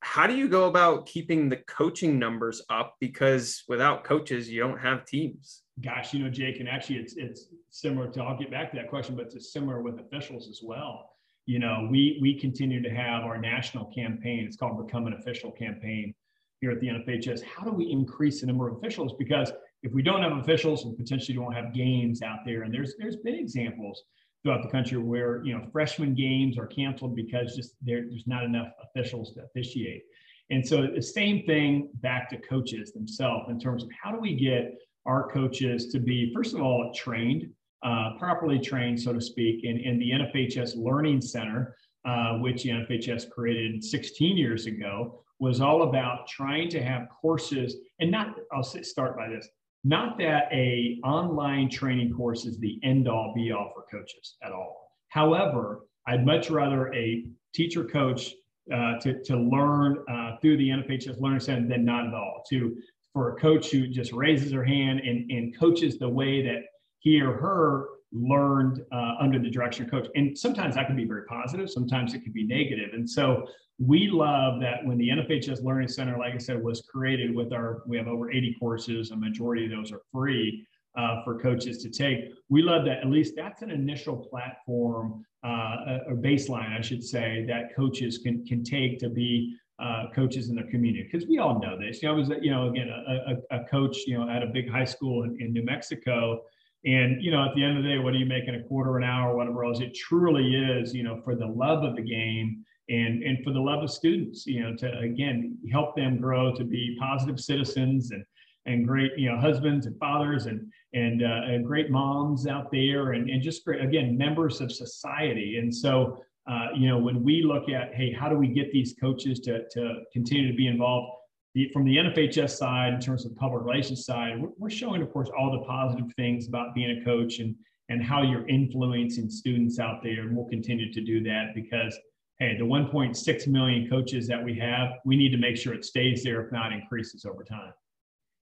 how 0.07 0.25
do 0.25 0.33
you 0.33 0.47
go 0.47 0.67
about 0.67 1.05
keeping 1.05 1.49
the 1.49 1.57
coaching 1.57 2.17
numbers 2.17 2.61
up? 2.69 2.95
Because 3.01 3.63
without 3.67 4.05
coaches, 4.05 4.49
you 4.49 4.61
don't 4.61 4.77
have 4.77 5.05
teams. 5.05 5.63
Gosh, 5.83 6.13
you 6.13 6.23
know, 6.23 6.29
Jake, 6.29 6.61
and 6.61 6.69
actually 6.69 6.99
it's 6.99 7.17
it's 7.17 7.47
similar 7.71 8.09
to 8.11 8.23
I'll 8.23 8.37
get 8.37 8.49
back 8.49 8.71
to 8.71 8.77
that 8.77 8.89
question, 8.89 9.17
but 9.17 9.25
it's 9.35 9.51
similar 9.51 9.81
with 9.81 9.99
officials 9.99 10.47
as 10.49 10.61
well. 10.63 11.09
You 11.45 11.59
know, 11.59 11.89
we 11.91 12.19
we 12.21 12.39
continue 12.39 12.81
to 12.81 12.89
have 12.89 13.25
our 13.25 13.37
national 13.37 13.85
campaign. 13.87 14.45
It's 14.45 14.55
called 14.55 14.83
Become 14.83 15.07
an 15.07 15.13
Official 15.13 15.51
campaign 15.51 16.15
here 16.61 16.71
at 16.71 16.79
the 16.79 16.87
NFHS. 16.87 17.43
How 17.43 17.65
do 17.65 17.71
we 17.71 17.91
increase 17.91 18.39
the 18.39 18.47
number 18.47 18.69
of 18.69 18.77
officials? 18.77 19.13
Because 19.19 19.51
if 19.83 19.91
we 19.91 20.01
don't 20.01 20.23
have 20.23 20.37
officials 20.37 20.85
and 20.85 20.97
potentially 20.97 21.37
don't 21.37 21.53
have 21.53 21.73
games 21.73 22.21
out 22.21 22.39
there, 22.45 22.63
and 22.63 22.73
there's 22.73 22.95
there's 22.97 23.17
been 23.17 23.35
examples 23.35 24.03
throughout 24.47 24.63
the 24.63 24.69
country 24.69 24.97
where 24.97 25.43
you 25.43 25.53
know 25.53 25.67
freshman 25.73 26.15
games 26.15 26.57
are 26.57 26.67
canceled 26.67 27.13
because 27.17 27.53
just 27.53 27.75
there, 27.81 28.05
there's 28.09 28.27
not 28.27 28.45
enough 28.45 28.69
officials 28.81 29.33
to 29.33 29.43
officiate. 29.43 30.03
And 30.49 30.65
so 30.65 30.87
the 30.87 31.01
same 31.01 31.45
thing 31.45 31.89
back 31.95 32.29
to 32.29 32.37
coaches 32.37 32.93
themselves 32.93 33.49
in 33.49 33.59
terms 33.59 33.83
of 33.83 33.89
how 34.01 34.09
do 34.13 34.19
we 34.19 34.35
get 34.35 34.77
our 35.05 35.29
coaches 35.29 35.87
to 35.87 35.99
be, 35.99 36.31
first 36.33 36.55
of 36.55 36.61
all, 36.61 36.93
trained, 36.95 37.49
uh, 37.83 38.11
properly 38.17 38.57
trained, 38.57 39.01
so 39.01 39.11
to 39.11 39.19
speak, 39.19 39.65
in, 39.65 39.77
in 39.79 39.99
the 39.99 40.11
NFHS 40.11 40.77
Learning 40.77 41.19
Center, 41.19 41.75
uh, 42.05 42.37
which 42.37 42.63
NFHS 42.63 43.29
created 43.29 43.83
16 43.83 44.37
years 44.37 44.65
ago, 44.65 45.25
was 45.39 45.59
all 45.59 45.83
about 45.89 46.25
trying 46.29 46.69
to 46.69 46.81
have 46.81 47.09
courses 47.09 47.75
and 47.99 48.09
not, 48.09 48.35
I'll 48.53 48.63
start 48.63 49.17
by 49.17 49.27
this, 49.27 49.49
not 49.83 50.17
that 50.17 50.49
a 50.51 50.99
online 51.03 51.69
training 51.69 52.13
course 52.13 52.45
is 52.45 52.59
the 52.59 52.79
end 52.83 53.07
all 53.07 53.33
be 53.35 53.51
all 53.51 53.71
for 53.73 53.85
coaches 53.89 54.35
at 54.43 54.51
all. 54.51 54.91
However, 55.09 55.81
I'd 56.07 56.25
much 56.25 56.49
rather 56.49 56.93
a 56.93 57.25
teacher 57.53 57.83
coach 57.83 58.33
uh, 58.73 58.99
to, 58.99 59.21
to 59.23 59.37
learn 59.37 60.03
uh, 60.09 60.37
through 60.41 60.57
the 60.57 60.69
NFHS 60.69 61.21
Learning 61.21 61.39
Center 61.39 61.67
than 61.67 61.85
not 61.85 62.07
at 62.07 62.13
all. 62.13 62.43
To 62.49 62.75
for 63.13 63.35
a 63.35 63.39
coach 63.39 63.71
who 63.71 63.87
just 63.87 64.11
raises 64.13 64.51
her 64.51 64.63
hand 64.63 64.99
and, 64.99 65.31
and 65.31 65.57
coaches 65.57 65.97
the 65.97 66.07
way 66.07 66.43
that 66.43 66.63
he 66.99 67.19
or 67.19 67.33
her 67.33 67.87
learned 68.11 68.83
uh, 68.91 69.15
under 69.19 69.39
the 69.39 69.49
direction 69.49 69.85
of 69.85 69.91
coach. 69.91 70.07
And 70.15 70.37
sometimes 70.37 70.75
that 70.75 70.85
can 70.87 70.95
be 70.95 71.05
very 71.05 71.25
positive, 71.25 71.69
sometimes 71.69 72.13
it 72.13 72.23
can 72.23 72.31
be 72.31 72.45
negative. 72.45 72.89
And 72.93 73.09
so 73.09 73.47
we 73.79 74.09
love 74.11 74.59
that 74.61 74.85
when 74.85 74.97
the 74.97 75.09
NFHS 75.09 75.63
Learning 75.63 75.87
Center, 75.87 76.17
like 76.17 76.33
I 76.33 76.37
said, 76.37 76.61
was 76.61 76.81
created 76.81 77.35
with 77.35 77.53
our, 77.53 77.83
we 77.85 77.97
have 77.97 78.07
over 78.07 78.31
80 78.31 78.55
courses, 78.59 79.11
a 79.11 79.15
majority 79.15 79.65
of 79.65 79.71
those 79.71 79.91
are 79.91 80.01
free. 80.11 80.65
uh, 80.97 81.23
for 81.23 81.39
coaches 81.39 81.77
to 81.83 81.89
take. 81.89 82.31
We 82.49 82.61
love 82.61 82.83
that. 82.85 82.99
At 82.99 83.07
least 83.07 83.33
that's 83.35 83.61
an 83.61 83.69
initial 83.69 84.17
platform, 84.17 85.23
uh, 85.45 85.99
a, 86.09 86.15
baseline, 86.15 86.75
I 86.77 86.81
should 86.81 87.03
say, 87.03 87.45
that 87.47 87.75
coaches 87.75 88.17
can 88.17 88.43
can 88.45 88.63
take 88.63 88.99
to 88.99 89.09
be 89.09 89.55
uh, 89.79 90.05
coaches 90.13 90.49
in 90.49 90.55
their 90.55 90.65
community. 90.65 91.07
Because 91.09 91.27
we 91.27 91.37
all 91.37 91.59
know 91.59 91.77
this. 91.79 92.01
You 92.01 92.09
know, 92.09 92.15
I 92.15 92.17
was, 92.17 92.29
you 92.41 92.49
know, 92.49 92.69
again, 92.69 92.89
a, 92.89 93.55
a, 93.55 93.61
a 93.61 93.63
coach, 93.65 93.95
you 94.07 94.17
know, 94.17 94.27
at 94.27 94.41
a 94.41 94.47
big 94.47 94.69
high 94.69 94.85
school 94.85 95.23
in, 95.23 95.37
in, 95.39 95.53
New 95.53 95.63
Mexico. 95.63 96.41
And, 96.85 97.21
you 97.21 97.31
know, 97.31 97.45
at 97.47 97.53
the 97.53 97.63
end 97.63 97.77
of 97.77 97.83
the 97.83 97.89
day, 97.89 97.99
what 97.99 98.13
are 98.13 98.17
you 98.17 98.25
making 98.25 98.55
a 98.55 98.63
quarter 98.63 98.97
an 98.97 99.03
hour, 99.03 99.35
whatever 99.35 99.65
else? 99.65 99.79
It 99.79 99.93
truly 99.93 100.55
is, 100.55 100.95
you 100.95 101.03
know, 101.03 101.21
for 101.23 101.35
the 101.35 101.45
love 101.45 101.83
of 101.83 101.95
the 101.95 102.01
game 102.01 102.65
and, 102.89 103.21
and 103.23 103.43
for 103.43 103.51
the 103.51 103.59
love 103.59 103.83
of 103.83 103.91
students, 103.91 104.45
you 104.45 104.63
know, 104.63 104.75
to, 104.77 104.99
again, 104.99 105.57
help 105.71 105.95
them 105.95 106.17
grow 106.17 106.55
to 106.55 106.63
be 106.63 106.95
positive 106.99 107.39
citizens 107.39 108.11
and, 108.11 108.23
and 108.65 108.87
great, 108.87 109.11
you 109.17 109.29
know, 109.29 109.37
husbands 109.37 109.85
and 109.85 109.97
fathers 109.99 110.45
and 110.45 110.71
and, 110.93 111.21
uh, 111.21 111.41
and 111.45 111.65
great 111.65 111.91
moms 111.91 112.47
out 112.47 112.71
there, 112.71 113.11
and, 113.11 113.29
and 113.29 113.41
just 113.41 113.65
great 113.65 113.83
again 113.83 114.17
members 114.17 114.61
of 114.61 114.71
society. 114.71 115.57
And 115.57 115.73
so, 115.73 116.23
uh, 116.49 116.67
you 116.75 116.87
know, 116.87 116.97
when 116.97 117.23
we 117.23 117.43
look 117.43 117.69
at 117.69 117.93
hey, 117.93 118.11
how 118.11 118.29
do 118.29 118.37
we 118.37 118.47
get 118.47 118.71
these 118.71 118.95
coaches 118.99 119.39
to 119.41 119.67
to 119.69 120.01
continue 120.13 120.49
to 120.49 120.55
be 120.55 120.67
involved? 120.67 121.11
The, 121.55 121.69
from 121.73 121.85
the 121.85 121.97
NFHS 121.97 122.51
side, 122.51 122.93
in 122.93 122.99
terms 122.99 123.25
of 123.25 123.35
public 123.35 123.63
relations 123.63 124.05
side, 124.05 124.39
we're, 124.39 124.49
we're 124.57 124.69
showing, 124.69 125.01
of 125.01 125.11
course, 125.11 125.29
all 125.37 125.51
the 125.51 125.65
positive 125.65 126.05
things 126.15 126.47
about 126.47 126.75
being 126.75 127.01
a 127.01 127.03
coach 127.03 127.39
and 127.39 127.55
and 127.89 128.03
how 128.03 128.21
you're 128.21 128.47
influencing 128.47 129.29
students 129.29 129.79
out 129.79 130.01
there, 130.03 130.21
and 130.21 130.35
we'll 130.35 130.47
continue 130.47 130.91
to 130.91 131.01
do 131.01 131.21
that 131.23 131.55
because 131.55 131.97
hey, 132.39 132.55
the 132.57 132.65
1.6 132.65 133.47
million 133.47 133.89
coaches 133.89 134.27
that 134.27 134.43
we 134.43 134.57
have, 134.59 134.89
we 135.05 135.15
need 135.15 135.31
to 135.31 135.37
make 135.37 135.57
sure 135.57 135.73
it 135.73 135.83
stays 135.83 136.23
there, 136.23 136.45
if 136.45 136.51
not 136.51 136.71
increases 136.71 137.25
over 137.25 137.43
time. 137.43 137.73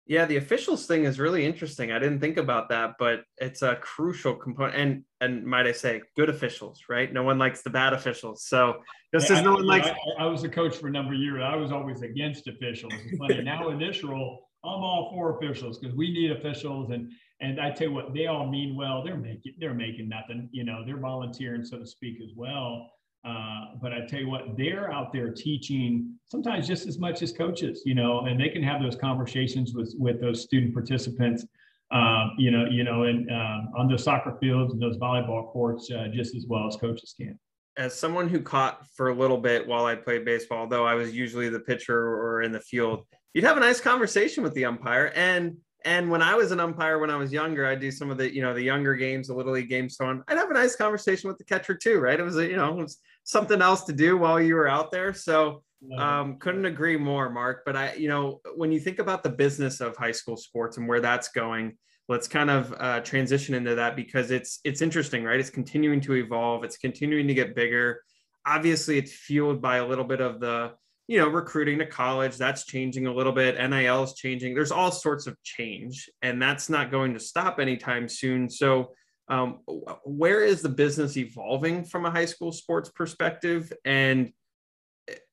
Yeah, 0.08 0.24
the 0.24 0.36
officials 0.36 0.86
thing 0.86 1.04
is 1.04 1.18
really 1.18 1.44
interesting. 1.44 1.90
I 1.90 1.98
didn't 1.98 2.20
think 2.20 2.36
about 2.36 2.68
that, 2.68 2.94
but 2.96 3.24
it's 3.38 3.62
a 3.62 3.74
crucial 3.76 4.36
component. 4.36 4.76
And 4.76 5.04
and 5.20 5.44
might 5.44 5.66
I 5.66 5.72
say, 5.72 6.00
good 6.16 6.28
officials, 6.28 6.82
right? 6.88 7.12
No 7.12 7.24
one 7.24 7.38
likes 7.38 7.62
the 7.62 7.70
bad 7.70 7.92
officials. 7.92 8.44
So 8.44 8.76
just 9.12 9.28
yeah, 9.28 9.38
as 9.38 9.42
no 9.42 9.54
one 9.54 9.66
likes, 9.66 9.88
I, 9.88 10.22
I, 10.22 10.26
was 10.26 10.44
a 10.44 10.48
coach 10.48 10.76
for 10.76 10.86
a 10.86 10.92
number 10.92 11.12
of 11.12 11.18
years. 11.18 11.42
I 11.44 11.56
was 11.56 11.72
always 11.72 12.02
against 12.02 12.46
officials. 12.46 12.92
It's 13.04 13.18
funny 13.18 13.42
now 13.42 13.70
initial, 13.70 14.46
I'm 14.62 14.80
all 14.80 15.10
for 15.12 15.38
officials 15.38 15.78
because 15.78 15.96
we 15.96 16.12
need 16.12 16.30
officials. 16.30 16.90
And 16.90 17.10
and 17.40 17.60
I 17.60 17.72
tell 17.72 17.88
you 17.88 17.94
what, 17.94 18.14
they 18.14 18.26
all 18.26 18.48
mean 18.48 18.76
well. 18.76 19.02
They're 19.02 19.16
making 19.16 19.54
they're 19.58 19.74
making 19.74 20.08
nothing. 20.08 20.48
You 20.52 20.62
know, 20.62 20.84
they're 20.86 21.00
volunteering, 21.00 21.64
so 21.64 21.78
to 21.78 21.86
speak, 21.86 22.18
as 22.22 22.30
well. 22.36 22.92
Uh, 23.26 23.74
but 23.82 23.92
I 23.92 24.06
tell 24.06 24.20
you 24.20 24.28
what, 24.28 24.56
they're 24.56 24.92
out 24.92 25.12
there 25.12 25.30
teaching 25.30 26.14
sometimes 26.26 26.66
just 26.66 26.86
as 26.86 26.98
much 26.98 27.22
as 27.22 27.32
coaches, 27.32 27.82
you 27.84 27.94
know, 27.94 28.20
and 28.20 28.38
they 28.38 28.48
can 28.48 28.62
have 28.62 28.80
those 28.80 28.94
conversations 28.94 29.74
with 29.74 29.94
with 29.98 30.20
those 30.20 30.42
student 30.42 30.72
participants, 30.72 31.44
uh, 31.90 32.28
you 32.38 32.52
know, 32.52 32.66
you 32.66 32.84
know, 32.84 33.02
and 33.04 33.28
um, 33.30 33.72
on 33.76 33.88
those 33.88 34.04
soccer 34.04 34.36
fields 34.40 34.72
and 34.72 34.80
those 34.80 34.96
volleyball 34.98 35.50
courts 35.50 35.90
uh, 35.90 36.06
just 36.12 36.36
as 36.36 36.46
well 36.46 36.68
as 36.68 36.76
coaches 36.76 37.14
can. 37.18 37.36
As 37.76 37.98
someone 37.98 38.28
who 38.28 38.40
caught 38.40 38.86
for 38.96 39.08
a 39.08 39.14
little 39.14 39.38
bit 39.38 39.66
while 39.66 39.86
I 39.86 39.96
played 39.96 40.24
baseball, 40.24 40.68
though 40.68 40.86
I 40.86 40.94
was 40.94 41.12
usually 41.12 41.48
the 41.48 41.60
pitcher 41.60 41.98
or 41.98 42.42
in 42.42 42.52
the 42.52 42.60
field, 42.60 43.04
you'd 43.34 43.44
have 43.44 43.56
a 43.56 43.60
nice 43.60 43.80
conversation 43.80 44.44
with 44.44 44.54
the 44.54 44.64
umpire 44.64 45.12
and 45.16 45.56
and 45.84 46.10
when 46.10 46.20
I 46.20 46.34
was 46.34 46.50
an 46.50 46.58
umpire 46.58 46.98
when 46.98 47.10
I 47.10 47.16
was 47.16 47.32
younger, 47.32 47.64
I'd 47.64 47.80
do 47.80 47.92
some 47.92 48.10
of 48.10 48.18
the, 48.18 48.34
you 48.34 48.42
know, 48.42 48.52
the 48.52 48.62
younger 48.62 48.96
games, 48.96 49.28
the 49.28 49.34
little 49.34 49.52
league 49.52 49.68
games, 49.68 49.96
so 49.96 50.06
on. 50.06 50.24
I'd 50.26 50.36
have 50.36 50.50
a 50.50 50.54
nice 50.54 50.74
conversation 50.74 51.28
with 51.28 51.38
the 51.38 51.44
catcher 51.44 51.76
too, 51.76 52.00
right? 52.00 52.18
It 52.18 52.24
was, 52.24 52.36
a, 52.36 52.44
you 52.44 52.56
know, 52.56 52.76
it 52.76 52.82
was 52.82 52.98
something 53.26 53.60
else 53.60 53.84
to 53.84 53.92
do 53.92 54.16
while 54.16 54.40
you 54.40 54.54
were 54.54 54.68
out 54.68 54.90
there. 54.90 55.12
So 55.12 55.62
um, 55.98 56.38
couldn't 56.38 56.64
agree 56.64 56.96
more, 56.96 57.28
Mark. 57.28 57.62
But 57.66 57.76
I, 57.76 57.94
you 57.94 58.08
know, 58.08 58.40
when 58.56 58.72
you 58.72 58.80
think 58.80 58.98
about 58.98 59.22
the 59.22 59.28
business 59.28 59.80
of 59.80 59.96
high 59.96 60.12
school 60.12 60.36
sports 60.36 60.78
and 60.78 60.88
where 60.88 61.00
that's 61.00 61.28
going, 61.28 61.76
let's 62.08 62.28
kind 62.28 62.50
of 62.50 62.74
uh, 62.78 63.00
transition 63.00 63.54
into 63.54 63.74
that 63.74 63.96
because 63.96 64.30
it's 64.30 64.60
it's 64.64 64.80
interesting, 64.80 65.24
right? 65.24 65.38
It's 65.38 65.50
continuing 65.50 66.00
to 66.02 66.14
evolve. 66.14 66.64
It's 66.64 66.78
continuing 66.78 67.28
to 67.28 67.34
get 67.34 67.54
bigger. 67.54 68.00
Obviously, 68.46 68.96
it's 68.96 69.12
fueled 69.12 69.60
by 69.60 69.78
a 69.78 69.86
little 69.86 70.04
bit 70.04 70.20
of 70.20 70.40
the 70.40 70.72
you 71.08 71.18
know, 71.18 71.28
recruiting 71.28 71.78
to 71.78 71.86
college, 71.86 72.36
that's 72.36 72.64
changing 72.64 73.06
a 73.06 73.14
little 73.14 73.32
bit. 73.32 73.54
NIL 73.56 74.02
is 74.02 74.14
changing. 74.14 74.54
There's 74.54 74.72
all 74.72 74.90
sorts 74.90 75.28
of 75.28 75.40
change, 75.44 76.10
and 76.20 76.42
that's 76.42 76.68
not 76.68 76.90
going 76.90 77.14
to 77.14 77.20
stop 77.20 77.60
anytime 77.60 78.08
soon. 78.08 78.50
So, 78.50 78.92
um, 79.28 79.60
where 80.04 80.42
is 80.42 80.62
the 80.62 80.68
business 80.68 81.16
evolving 81.16 81.84
from 81.84 82.06
a 82.06 82.10
high 82.10 82.24
school 82.24 82.52
sports 82.52 82.88
perspective, 82.88 83.72
and 83.84 84.32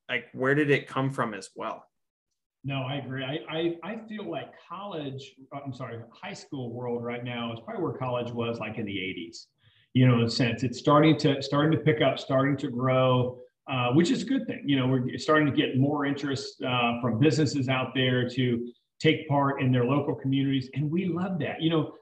like 0.08 0.26
where 0.32 0.54
did 0.54 0.70
it 0.70 0.86
come 0.86 1.10
from 1.10 1.34
as 1.34 1.50
well? 1.54 1.84
No, 2.64 2.82
I 2.82 2.96
agree. 2.96 3.24
I, 3.24 3.38
I, 3.50 3.76
I 3.82 3.98
feel 4.08 4.28
like 4.28 4.52
college, 4.68 5.34
I'm 5.52 5.74
sorry, 5.74 5.98
high 6.10 6.32
school 6.32 6.72
world 6.72 7.04
right 7.04 7.22
now 7.22 7.52
is 7.52 7.60
probably 7.62 7.82
where 7.82 7.92
college 7.92 8.32
was 8.32 8.58
like 8.58 8.78
in 8.78 8.86
the 8.86 8.96
80s. 8.96 9.46
You 9.92 10.08
know, 10.08 10.14
in 10.14 10.22
a 10.22 10.30
sense, 10.30 10.62
it's 10.62 10.78
starting 10.78 11.18
to 11.18 11.42
starting 11.42 11.70
to 11.72 11.78
pick 11.78 12.00
up, 12.00 12.18
starting 12.18 12.56
to 12.56 12.68
grow 12.68 13.38
uh, 13.66 13.92
which 13.92 14.10
is 14.10 14.22
a 14.22 14.26
good 14.26 14.46
thing. 14.46 14.62
You 14.66 14.76
know, 14.76 14.86
we're 14.86 15.16
starting 15.18 15.46
to 15.46 15.52
get 15.52 15.78
more 15.78 16.04
interest 16.04 16.62
uh, 16.62 17.00
from 17.00 17.18
businesses 17.18 17.68
out 17.68 17.94
there 17.94 18.28
to 18.28 18.68
take 19.00 19.26
part 19.28 19.62
in 19.62 19.72
their 19.72 19.84
local 19.84 20.14
communities, 20.14 20.68
and 20.74 20.90
we 20.90 21.06
love 21.06 21.38
that. 21.38 21.62
You 21.62 21.70
know, 21.70 21.94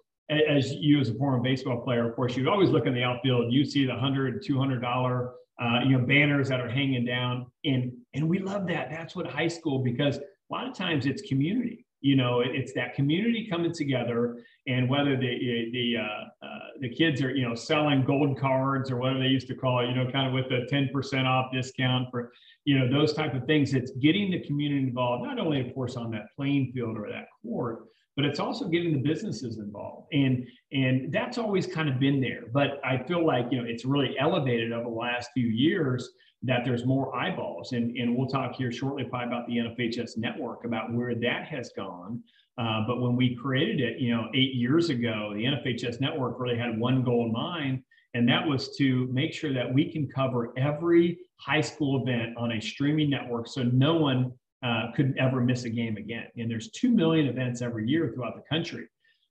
as 0.48 0.72
you 0.72 1.00
as 1.00 1.08
a 1.08 1.14
former 1.14 1.40
baseball 1.40 1.80
player, 1.80 2.08
of 2.08 2.16
course, 2.16 2.36
you 2.36 2.48
always 2.48 2.70
look 2.70 2.86
in 2.86 2.94
the 2.94 3.02
outfield, 3.02 3.52
you 3.52 3.64
see 3.64 3.86
the 3.86 3.94
hundred, 3.94 4.42
two 4.44 4.58
hundred 4.58 4.80
dollar, 4.80 5.32
uh, 5.60 5.80
you 5.84 5.98
know, 5.98 6.04
banners 6.04 6.48
that 6.48 6.60
are 6.60 6.68
hanging 6.68 7.04
down, 7.04 7.46
and 7.64 7.92
and 8.14 8.28
we 8.28 8.38
love 8.38 8.66
that. 8.68 8.90
That's 8.90 9.14
what 9.14 9.26
high 9.26 9.48
school 9.48 9.78
because 9.78 10.18
a 10.18 10.22
lot 10.50 10.66
of 10.66 10.74
times 10.74 11.06
it's 11.06 11.22
community 11.22 11.86
you 12.02 12.16
know 12.16 12.40
it's 12.40 12.72
that 12.74 12.94
community 12.94 13.46
coming 13.48 13.72
together 13.72 14.44
and 14.66 14.88
whether 14.88 15.16
the 15.16 15.70
the 15.72 15.96
uh, 15.96 16.46
uh, 16.46 16.58
the 16.80 16.88
kids 16.88 17.22
are 17.22 17.30
you 17.30 17.48
know 17.48 17.54
selling 17.54 18.04
gold 18.04 18.38
cards 18.38 18.90
or 18.90 18.96
whatever 18.96 19.20
they 19.20 19.26
used 19.26 19.46
to 19.46 19.54
call 19.54 19.80
it 19.80 19.88
you 19.88 19.94
know 19.94 20.10
kind 20.10 20.26
of 20.26 20.34
with 20.34 20.48
the 20.48 20.66
10% 20.70 21.24
off 21.24 21.50
discount 21.52 22.08
for 22.10 22.32
you 22.64 22.78
know 22.78 22.90
those 22.90 23.14
type 23.14 23.34
of 23.34 23.46
things 23.46 23.72
it's 23.72 23.92
getting 23.92 24.30
the 24.30 24.40
community 24.40 24.82
involved 24.82 25.24
not 25.24 25.38
only 25.38 25.60
of 25.60 25.72
course 25.74 25.96
on 25.96 26.10
that 26.10 26.26
playing 26.36 26.70
field 26.72 26.98
or 26.98 27.08
that 27.08 27.26
court 27.40 27.84
but 28.16 28.24
it's 28.24 28.40
also 28.40 28.68
getting 28.68 28.92
the 28.92 28.98
businesses 28.98 29.58
involved 29.58 30.06
and 30.12 30.46
and 30.72 31.12
that's 31.12 31.38
always 31.38 31.66
kind 31.66 31.88
of 31.88 31.98
been 31.98 32.20
there 32.20 32.44
but 32.52 32.80
i 32.84 32.96
feel 33.04 33.24
like 33.24 33.46
you 33.50 33.58
know 33.58 33.68
it's 33.68 33.84
really 33.84 34.16
elevated 34.18 34.72
over 34.72 34.84
the 34.84 34.96
last 34.96 35.30
few 35.34 35.46
years 35.46 36.10
that 36.42 36.64
there's 36.64 36.84
more 36.84 37.14
eyeballs. 37.14 37.72
And, 37.72 37.96
and 37.96 38.16
we'll 38.16 38.28
talk 38.28 38.54
here 38.54 38.72
shortly 38.72 39.04
probably 39.04 39.28
about 39.28 39.46
the 39.46 39.56
NFHS 39.58 40.16
network, 40.16 40.64
about 40.64 40.92
where 40.92 41.14
that 41.14 41.46
has 41.46 41.70
gone. 41.76 42.22
Uh, 42.58 42.82
but 42.86 43.00
when 43.00 43.16
we 43.16 43.34
created 43.34 43.80
it, 43.80 44.00
you 44.00 44.14
know, 44.14 44.28
eight 44.34 44.54
years 44.54 44.90
ago, 44.90 45.32
the 45.34 45.44
NFHS 45.44 46.00
network 46.00 46.38
really 46.38 46.58
had 46.58 46.78
one 46.78 47.02
goal 47.02 47.26
in 47.26 47.32
mind, 47.32 47.82
and 48.14 48.28
that 48.28 48.46
was 48.46 48.76
to 48.76 49.08
make 49.10 49.32
sure 49.32 49.54
that 49.54 49.72
we 49.72 49.90
can 49.90 50.06
cover 50.06 50.52
every 50.58 51.18
high 51.36 51.60
school 51.60 52.02
event 52.02 52.36
on 52.36 52.52
a 52.52 52.60
streaming 52.60 53.10
network 53.10 53.48
so 53.48 53.64
no 53.64 53.94
one 53.94 54.32
uh, 54.62 54.92
could 54.94 55.14
ever 55.18 55.40
miss 55.40 55.64
a 55.64 55.70
game 55.70 55.96
again. 55.96 56.26
And 56.36 56.50
there's 56.50 56.70
2 56.70 56.90
million 56.90 57.26
events 57.26 57.62
every 57.62 57.88
year 57.88 58.10
throughout 58.14 58.36
the 58.36 58.42
country. 58.42 58.86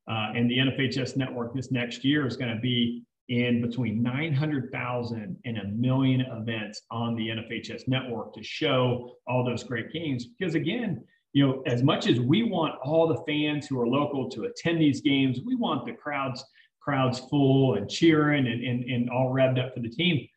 Uh, 0.10 0.32
and 0.36 0.50
the 0.50 0.58
NFHS 0.58 1.16
network 1.16 1.54
this 1.54 1.72
next 1.72 2.04
year 2.04 2.26
is 2.26 2.36
going 2.36 2.54
to 2.54 2.62
be 2.62 3.04
in 3.30 3.62
between 3.62 4.04
900,000 4.04 5.38
and 5.46 5.58
a 5.58 5.68
million 5.68 6.22
events 6.22 6.82
on 6.92 7.16
the 7.16 7.30
NFHS 7.30 7.88
network 7.88 8.34
to 8.34 8.44
show 8.44 9.14
all 9.28 9.46
those 9.46 9.64
great 9.64 9.94
games. 9.94 10.26
Because 10.26 10.56
again, 10.56 11.02
you 11.34 11.48
know, 11.48 11.64
as 11.66 11.82
much 11.82 12.08
as 12.08 12.20
we 12.20 12.44
want 12.44 12.76
all 12.84 13.08
the 13.08 13.24
fans 13.26 13.68
who 13.68 13.80
are 13.80 13.88
local 13.88 14.30
to 14.32 14.46
attend 14.46 14.82
these 14.82 15.00
games, 15.00 15.40
we 15.46 15.56
want 15.56 15.86
the 15.86 15.94
crowds 15.94 16.44
crowds 16.82 17.20
full 17.20 17.76
and 17.76 17.88
cheering 17.90 18.48
and, 18.48 18.64
and, 18.64 18.84
and 18.86 19.10
all 19.10 19.32
revved 19.32 19.64
up 19.64 19.74
for 19.74 19.82
the 19.82 19.90
team. 19.90 20.28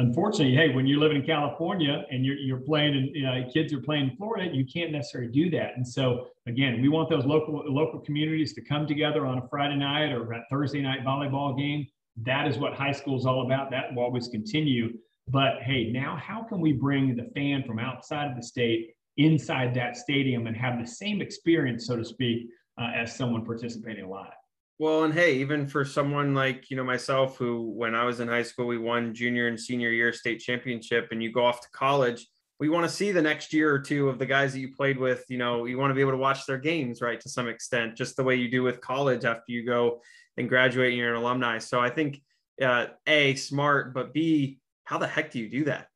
Unfortunately, 0.00 0.54
hey, 0.54 0.74
when 0.74 0.86
you're 0.86 0.98
living 0.98 1.18
in 1.18 1.26
California 1.26 2.04
and 2.10 2.24
you're, 2.24 2.36
you're 2.36 2.60
playing 2.60 2.96
and 2.96 3.14
you 3.14 3.22
know, 3.22 3.44
kids 3.52 3.72
are 3.72 3.80
playing 3.80 4.10
in 4.10 4.16
Florida, 4.16 4.50
you 4.52 4.64
can't 4.64 4.92
necessarily 4.92 5.30
do 5.30 5.50
that. 5.50 5.76
And 5.76 5.86
so 5.86 6.26
again, 6.46 6.80
we 6.80 6.88
want 6.88 7.10
those 7.10 7.26
local 7.26 7.62
local 7.66 8.00
communities 8.00 8.54
to 8.54 8.62
come 8.62 8.86
together 8.86 9.26
on 9.26 9.38
a 9.38 9.48
Friday 9.48 9.76
night 9.76 10.10
or 10.12 10.32
a 10.32 10.44
Thursday 10.50 10.80
night 10.80 11.04
volleyball 11.04 11.56
game 11.56 11.86
that 12.22 12.46
is 12.46 12.58
what 12.58 12.74
high 12.74 12.92
school 12.92 13.18
is 13.18 13.26
all 13.26 13.46
about. 13.46 13.70
That 13.70 13.94
will 13.94 14.02
always 14.02 14.28
continue. 14.28 14.90
But 15.28 15.62
hey, 15.62 15.90
now 15.92 16.16
how 16.16 16.42
can 16.42 16.60
we 16.60 16.72
bring 16.72 17.16
the 17.16 17.30
fan 17.34 17.64
from 17.66 17.78
outside 17.78 18.30
of 18.30 18.36
the 18.36 18.42
state 18.42 18.94
inside 19.16 19.74
that 19.74 19.96
stadium 19.96 20.46
and 20.46 20.56
have 20.56 20.80
the 20.80 20.86
same 20.86 21.20
experience, 21.20 21.86
so 21.86 21.96
to 21.96 22.04
speak, 22.04 22.48
uh, 22.80 22.90
as 22.94 23.14
someone 23.14 23.44
participating 23.44 24.08
live? 24.08 24.32
Well, 24.80 25.04
and 25.04 25.12
hey, 25.12 25.34
even 25.34 25.66
for 25.66 25.84
someone 25.84 26.34
like 26.34 26.70
you 26.70 26.76
know 26.78 26.82
myself, 26.82 27.36
who 27.36 27.70
when 27.76 27.94
I 27.94 28.04
was 28.04 28.20
in 28.20 28.28
high 28.28 28.42
school, 28.42 28.66
we 28.66 28.78
won 28.78 29.12
junior 29.12 29.46
and 29.46 29.60
senior 29.60 29.90
year 29.90 30.10
state 30.10 30.40
championship, 30.40 31.08
and 31.10 31.22
you 31.22 31.30
go 31.30 31.44
off 31.44 31.60
to 31.60 31.68
college, 31.72 32.26
we 32.58 32.70
want 32.70 32.88
to 32.88 32.96
see 32.96 33.12
the 33.12 33.20
next 33.20 33.52
year 33.52 33.74
or 33.74 33.78
two 33.78 34.08
of 34.08 34.18
the 34.18 34.24
guys 34.24 34.54
that 34.54 34.60
you 34.60 34.74
played 34.74 34.96
with. 34.96 35.22
You 35.28 35.36
know, 35.36 35.66
you 35.66 35.76
want 35.76 35.90
to 35.90 35.94
be 35.94 36.00
able 36.00 36.12
to 36.12 36.16
watch 36.16 36.46
their 36.46 36.56
games, 36.56 37.02
right, 37.02 37.20
to 37.20 37.28
some 37.28 37.46
extent, 37.46 37.94
just 37.94 38.16
the 38.16 38.24
way 38.24 38.36
you 38.36 38.50
do 38.50 38.62
with 38.62 38.80
college 38.80 39.26
after 39.26 39.52
you 39.52 39.66
go 39.66 40.00
and 40.38 40.48
graduate 40.48 40.92
and 40.92 40.96
you're 40.96 41.14
an 41.14 41.20
alumni. 41.20 41.58
So 41.58 41.78
I 41.78 41.90
think 41.90 42.22
uh, 42.62 42.86
a 43.06 43.34
smart, 43.34 43.92
but 43.92 44.14
b 44.14 44.60
how 44.84 44.96
the 44.96 45.06
heck 45.06 45.30
do 45.30 45.40
you 45.40 45.50
do 45.50 45.64
that? 45.64 45.89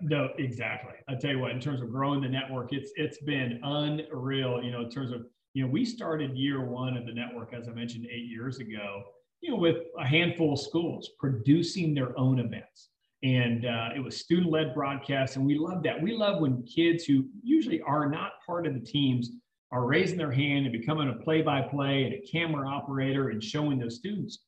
No, 0.00 0.30
exactly. 0.38 0.94
I 1.08 1.14
tell 1.14 1.30
you 1.30 1.38
what, 1.38 1.50
in 1.50 1.60
terms 1.60 1.82
of 1.82 1.90
growing 1.90 2.20
the 2.20 2.28
network, 2.28 2.72
it's 2.72 2.92
it's 2.96 3.18
been 3.18 3.60
unreal. 3.62 4.62
You 4.62 4.72
know, 4.72 4.82
in 4.82 4.90
terms 4.90 5.12
of 5.12 5.26
you 5.54 5.64
know, 5.64 5.70
we 5.70 5.84
started 5.84 6.36
year 6.36 6.64
one 6.64 6.96
of 6.96 7.06
the 7.06 7.12
network, 7.12 7.54
as 7.54 7.68
I 7.68 7.72
mentioned, 7.72 8.06
eight 8.10 8.26
years 8.26 8.58
ago, 8.58 9.02
you 9.40 9.50
know, 9.50 9.56
with 9.56 9.76
a 9.98 10.04
handful 10.06 10.54
of 10.54 10.60
schools 10.60 11.10
producing 11.18 11.94
their 11.94 12.18
own 12.18 12.40
events. 12.40 12.88
And 13.22 13.64
uh, 13.64 13.90
it 13.96 14.00
was 14.00 14.16
student 14.16 14.50
led 14.50 14.74
broadcasts, 14.74 15.36
And 15.36 15.46
we 15.46 15.56
love 15.56 15.82
that. 15.84 16.02
We 16.02 16.12
love 16.12 16.40
when 16.40 16.62
kids 16.64 17.04
who 17.04 17.26
usually 17.42 17.80
are 17.82 18.08
not 18.08 18.32
part 18.44 18.66
of 18.66 18.74
the 18.74 18.80
teams 18.80 19.30
are 19.70 19.86
raising 19.86 20.18
their 20.18 20.32
hand 20.32 20.66
and 20.66 20.72
becoming 20.72 21.08
a 21.08 21.22
play 21.24 21.40
by 21.40 21.62
play 21.62 22.04
and 22.04 22.14
a 22.14 22.20
camera 22.20 22.68
operator 22.68 23.30
and 23.30 23.42
showing 23.42 23.78
those 23.78 23.96
students. 23.96 24.40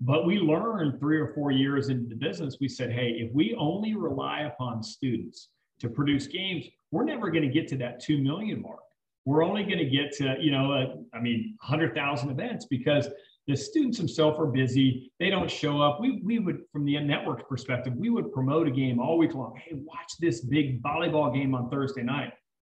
But 0.00 0.26
we 0.26 0.38
learned 0.38 0.98
three 0.98 1.18
or 1.18 1.32
four 1.34 1.50
years 1.50 1.88
into 1.88 2.08
the 2.08 2.16
business, 2.16 2.56
we 2.60 2.68
said, 2.68 2.92
hey, 2.92 3.10
if 3.18 3.32
we 3.32 3.54
only 3.58 3.94
rely 3.94 4.42
upon 4.42 4.82
students 4.82 5.48
to 5.80 5.88
produce 5.88 6.26
games, 6.26 6.66
we're 6.90 7.04
never 7.04 7.30
going 7.30 7.42
to 7.42 7.48
get 7.48 7.68
to 7.68 7.76
that 7.78 8.02
2 8.02 8.18
million 8.18 8.60
mark. 8.60 8.80
We're 9.24 9.44
only 9.44 9.64
going 9.64 9.78
to 9.78 9.86
get 9.86 10.12
to, 10.18 10.36
you 10.40 10.50
know, 10.50 11.04
I 11.14 11.20
mean, 11.20 11.56
100,000 11.60 12.28
events 12.28 12.66
because 12.66 13.08
the 13.46 13.56
students 13.56 13.98
themselves 13.98 14.38
are 14.38 14.46
busy. 14.46 15.12
They 15.18 15.30
don't 15.30 15.50
show 15.50 15.80
up. 15.80 16.00
We, 16.00 16.20
we 16.22 16.38
would, 16.38 16.62
from 16.72 16.84
the 16.84 17.00
network 17.00 17.48
perspective, 17.48 17.94
we 17.96 18.10
would 18.10 18.32
promote 18.32 18.68
a 18.68 18.70
game 18.70 18.98
all 18.98 19.16
week 19.16 19.34
long. 19.34 19.58
Hey, 19.62 19.72
watch 19.74 20.12
this 20.20 20.40
big 20.40 20.82
volleyball 20.82 21.32
game 21.32 21.54
on 21.54 21.70
Thursday 21.70 22.02
night. 22.02 22.32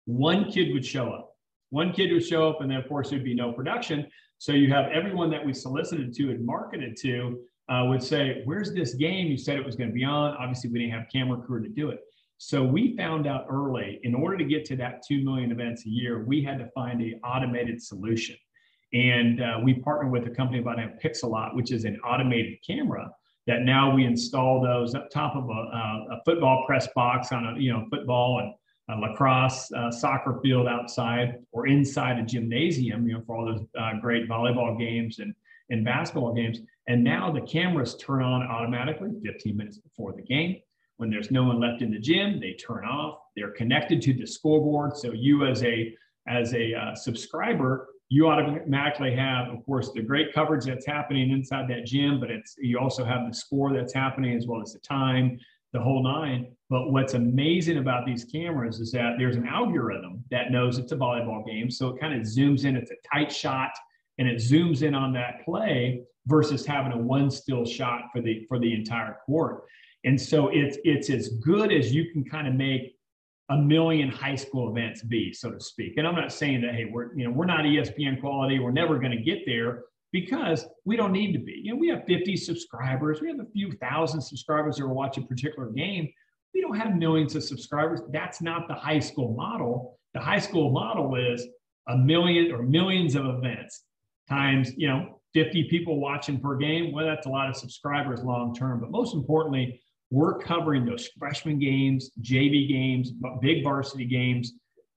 One 0.04 0.50
kid 0.50 0.72
would 0.72 0.84
show 0.84 1.10
up 1.10 1.36
one 1.70 1.92
kid 1.92 2.12
would 2.12 2.24
show 2.24 2.48
up, 2.48 2.60
and 2.60 2.70
then 2.70 2.78
of 2.78 2.88
course 2.88 3.10
there'd 3.10 3.24
be 3.24 3.34
no 3.34 3.52
production. 3.52 4.06
So 4.38 4.52
you 4.52 4.70
have 4.72 4.86
everyone 4.92 5.30
that 5.30 5.44
we 5.44 5.54
solicited 5.54 6.12
to 6.14 6.30
and 6.30 6.44
marketed 6.44 6.96
to 7.02 7.40
uh, 7.68 7.84
would 7.88 8.02
say, 8.02 8.42
"Where's 8.44 8.72
this 8.72 8.94
game? 8.94 9.26
You 9.28 9.38
said 9.38 9.56
it 9.56 9.64
was 9.64 9.76
going 9.76 9.90
to 9.90 9.94
be 9.94 10.04
on." 10.04 10.36
Obviously, 10.36 10.70
we 10.70 10.80
didn't 10.80 10.92
have 10.92 11.06
camera 11.12 11.40
crew 11.40 11.62
to 11.62 11.68
do 11.68 11.90
it. 11.90 12.00
So 12.38 12.62
we 12.62 12.96
found 12.96 13.26
out 13.26 13.46
early, 13.48 13.98
in 14.02 14.14
order 14.14 14.36
to 14.36 14.44
get 14.44 14.64
to 14.66 14.76
that 14.76 15.02
two 15.06 15.24
million 15.24 15.50
events 15.50 15.86
a 15.86 15.88
year, 15.88 16.24
we 16.24 16.42
had 16.42 16.58
to 16.58 16.68
find 16.74 17.00
a 17.02 17.18
automated 17.26 17.82
solution. 17.82 18.36
And 18.92 19.42
uh, 19.42 19.58
we 19.64 19.74
partnered 19.74 20.12
with 20.12 20.26
a 20.26 20.30
company 20.30 20.60
by 20.60 20.74
the 20.74 20.82
name 20.82 20.90
of 20.92 20.98
Pixellot, 20.98 21.54
which 21.54 21.72
is 21.72 21.84
an 21.84 21.98
automated 22.00 22.58
camera 22.64 23.10
that 23.46 23.62
now 23.62 23.94
we 23.94 24.04
install 24.04 24.60
those 24.60 24.94
up 24.94 25.08
top 25.10 25.34
of 25.36 25.48
a, 25.48 25.52
a 25.52 26.20
football 26.24 26.64
press 26.66 26.88
box 26.94 27.32
on 27.32 27.46
a 27.46 27.58
you 27.58 27.72
know 27.72 27.86
football 27.90 28.40
and 28.40 28.52
a 28.88 28.96
lacrosse 28.96 29.70
uh, 29.72 29.90
soccer 29.90 30.38
field 30.42 30.68
outside 30.68 31.38
or 31.52 31.66
inside 31.66 32.18
a 32.18 32.22
gymnasium, 32.22 33.08
you 33.08 33.14
know, 33.14 33.22
for 33.26 33.36
all 33.36 33.46
those 33.46 33.66
uh, 33.78 33.92
great 34.00 34.28
volleyball 34.28 34.78
games 34.78 35.18
and, 35.18 35.34
and 35.70 35.84
basketball 35.84 36.32
games. 36.32 36.60
And 36.86 37.02
now 37.02 37.32
the 37.32 37.40
cameras 37.40 37.96
turn 37.96 38.22
on 38.22 38.42
automatically 38.42 39.10
15 39.24 39.56
minutes 39.56 39.78
before 39.78 40.12
the 40.12 40.22
game. 40.22 40.60
When 40.98 41.10
there's 41.10 41.30
no 41.30 41.44
one 41.44 41.60
left 41.60 41.82
in 41.82 41.90
the 41.90 41.98
gym, 41.98 42.40
they 42.40 42.54
turn 42.54 42.84
off. 42.84 43.18
They're 43.34 43.50
connected 43.50 44.00
to 44.02 44.14
the 44.14 44.26
scoreboard. 44.26 44.96
So 44.96 45.12
you 45.12 45.46
as 45.46 45.62
a 45.64 45.94
as 46.28 46.54
a 46.54 46.74
uh, 46.74 46.94
subscriber, 46.94 47.88
you 48.08 48.28
automatically 48.28 49.14
have, 49.14 49.48
of 49.48 49.64
course, 49.64 49.90
the 49.92 50.02
great 50.02 50.32
coverage 50.32 50.64
that's 50.64 50.86
happening 50.86 51.30
inside 51.30 51.68
that 51.68 51.86
gym, 51.86 52.20
but 52.20 52.30
it's 52.30 52.56
you 52.58 52.78
also 52.78 53.04
have 53.04 53.28
the 53.28 53.34
score 53.34 53.72
that's 53.72 53.92
happening 53.92 54.36
as 54.36 54.46
well 54.46 54.62
as 54.62 54.72
the 54.72 54.78
time, 54.78 55.38
the 55.76 55.82
whole 55.82 56.02
nine. 56.02 56.48
But 56.68 56.90
what's 56.90 57.14
amazing 57.14 57.78
about 57.78 58.06
these 58.06 58.24
cameras 58.24 58.80
is 58.80 58.90
that 58.92 59.14
there's 59.18 59.36
an 59.36 59.46
algorithm 59.46 60.24
that 60.30 60.50
knows 60.50 60.78
it's 60.78 60.92
a 60.92 60.96
volleyball 60.96 61.46
game. 61.46 61.70
So 61.70 61.90
it 61.90 62.00
kind 62.00 62.14
of 62.14 62.22
zooms 62.22 62.64
in, 62.64 62.76
it's 62.76 62.90
a 62.90 62.96
tight 63.12 63.30
shot, 63.30 63.70
and 64.18 64.26
it 64.26 64.38
zooms 64.38 64.82
in 64.82 64.94
on 64.94 65.12
that 65.12 65.44
play 65.44 66.02
versus 66.26 66.66
having 66.66 66.92
a 66.92 66.98
one 66.98 67.30
still 67.30 67.64
shot 67.64 68.04
for 68.12 68.20
the 68.20 68.44
for 68.48 68.58
the 68.58 68.74
entire 68.74 69.18
court. 69.26 69.64
And 70.04 70.20
so 70.20 70.48
it's 70.48 70.78
it's 70.82 71.10
as 71.10 71.28
good 71.44 71.72
as 71.72 71.94
you 71.94 72.10
can 72.10 72.24
kind 72.24 72.48
of 72.48 72.54
make 72.54 72.96
a 73.50 73.56
million 73.56 74.08
high 74.08 74.34
school 74.34 74.70
events 74.70 75.02
be, 75.02 75.32
so 75.32 75.52
to 75.52 75.60
speak. 75.60 75.98
And 75.98 76.06
I'm 76.06 76.16
not 76.16 76.32
saying 76.32 76.62
that 76.62 76.74
hey, 76.74 76.86
we're 76.90 77.14
you 77.16 77.24
know 77.24 77.30
we're 77.30 77.46
not 77.46 77.60
ESPN 77.60 78.20
quality, 78.20 78.58
we're 78.58 78.72
never 78.72 78.98
going 78.98 79.12
to 79.12 79.22
get 79.22 79.40
there, 79.46 79.82
because 80.12 80.66
we 80.84 80.96
don't 80.96 81.12
need 81.12 81.32
to 81.32 81.38
be. 81.38 81.60
You 81.62 81.74
know, 81.74 81.80
we 81.80 81.88
have 81.88 82.04
50 82.06 82.36
subscribers, 82.36 83.20
we 83.20 83.28
have 83.28 83.40
a 83.40 83.50
few 83.52 83.72
thousand 83.72 84.20
subscribers 84.20 84.76
that 84.76 84.84
are 84.84 84.92
watching 84.92 85.24
a 85.24 85.26
particular 85.26 85.70
game. 85.70 86.08
We 86.54 86.60
don't 86.62 86.76
have 86.76 86.96
millions 86.96 87.34
of 87.34 87.44
subscribers. 87.44 88.00
That's 88.12 88.40
not 88.40 88.66
the 88.68 88.74
high 88.74 89.00
school 89.00 89.34
model. 89.34 89.98
The 90.14 90.20
high 90.20 90.38
school 90.38 90.70
model 90.70 91.14
is 91.16 91.46
a 91.88 91.96
million 91.96 92.52
or 92.52 92.62
millions 92.62 93.14
of 93.14 93.26
events 93.26 93.82
times, 94.28 94.72
you 94.76 94.88
know, 94.88 95.20
50 95.34 95.64
people 95.64 96.00
watching 96.00 96.40
per 96.40 96.56
game. 96.56 96.92
Well, 96.92 97.04
that's 97.04 97.26
a 97.26 97.30
lot 97.30 97.48
of 97.48 97.56
subscribers 97.56 98.22
long 98.22 98.54
term. 98.54 98.80
But 98.80 98.90
most 98.90 99.14
importantly, 99.14 99.80
we're 100.10 100.38
covering 100.38 100.86
those 100.86 101.08
freshman 101.18 101.58
games, 101.58 102.10
JV 102.22 102.68
games, 102.68 103.12
big 103.42 103.62
varsity 103.62 104.06
games, 104.06 104.52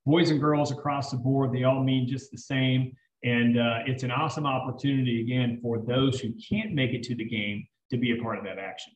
boys 0.05 0.29
and 0.29 0.39
girls 0.39 0.71
across 0.71 1.11
the 1.11 1.17
board. 1.17 1.51
They 1.51 1.63
all 1.63 1.83
mean 1.83 2.07
just 2.07 2.31
the 2.31 2.37
same. 2.37 2.93
And 3.23 3.59
uh, 3.59 3.79
it's 3.85 4.03
an 4.03 4.11
awesome 4.11 4.45
opportunity, 4.45 5.21
again, 5.21 5.59
for 5.61 5.79
those 5.79 6.19
who 6.19 6.29
can't 6.49 6.73
make 6.73 6.91
it 6.91 7.03
to 7.03 7.15
the 7.15 7.25
game 7.25 7.65
to 7.91 7.97
be 7.97 8.17
a 8.17 8.21
part 8.21 8.37
of 8.37 8.45
that 8.45 8.57
action. 8.57 8.93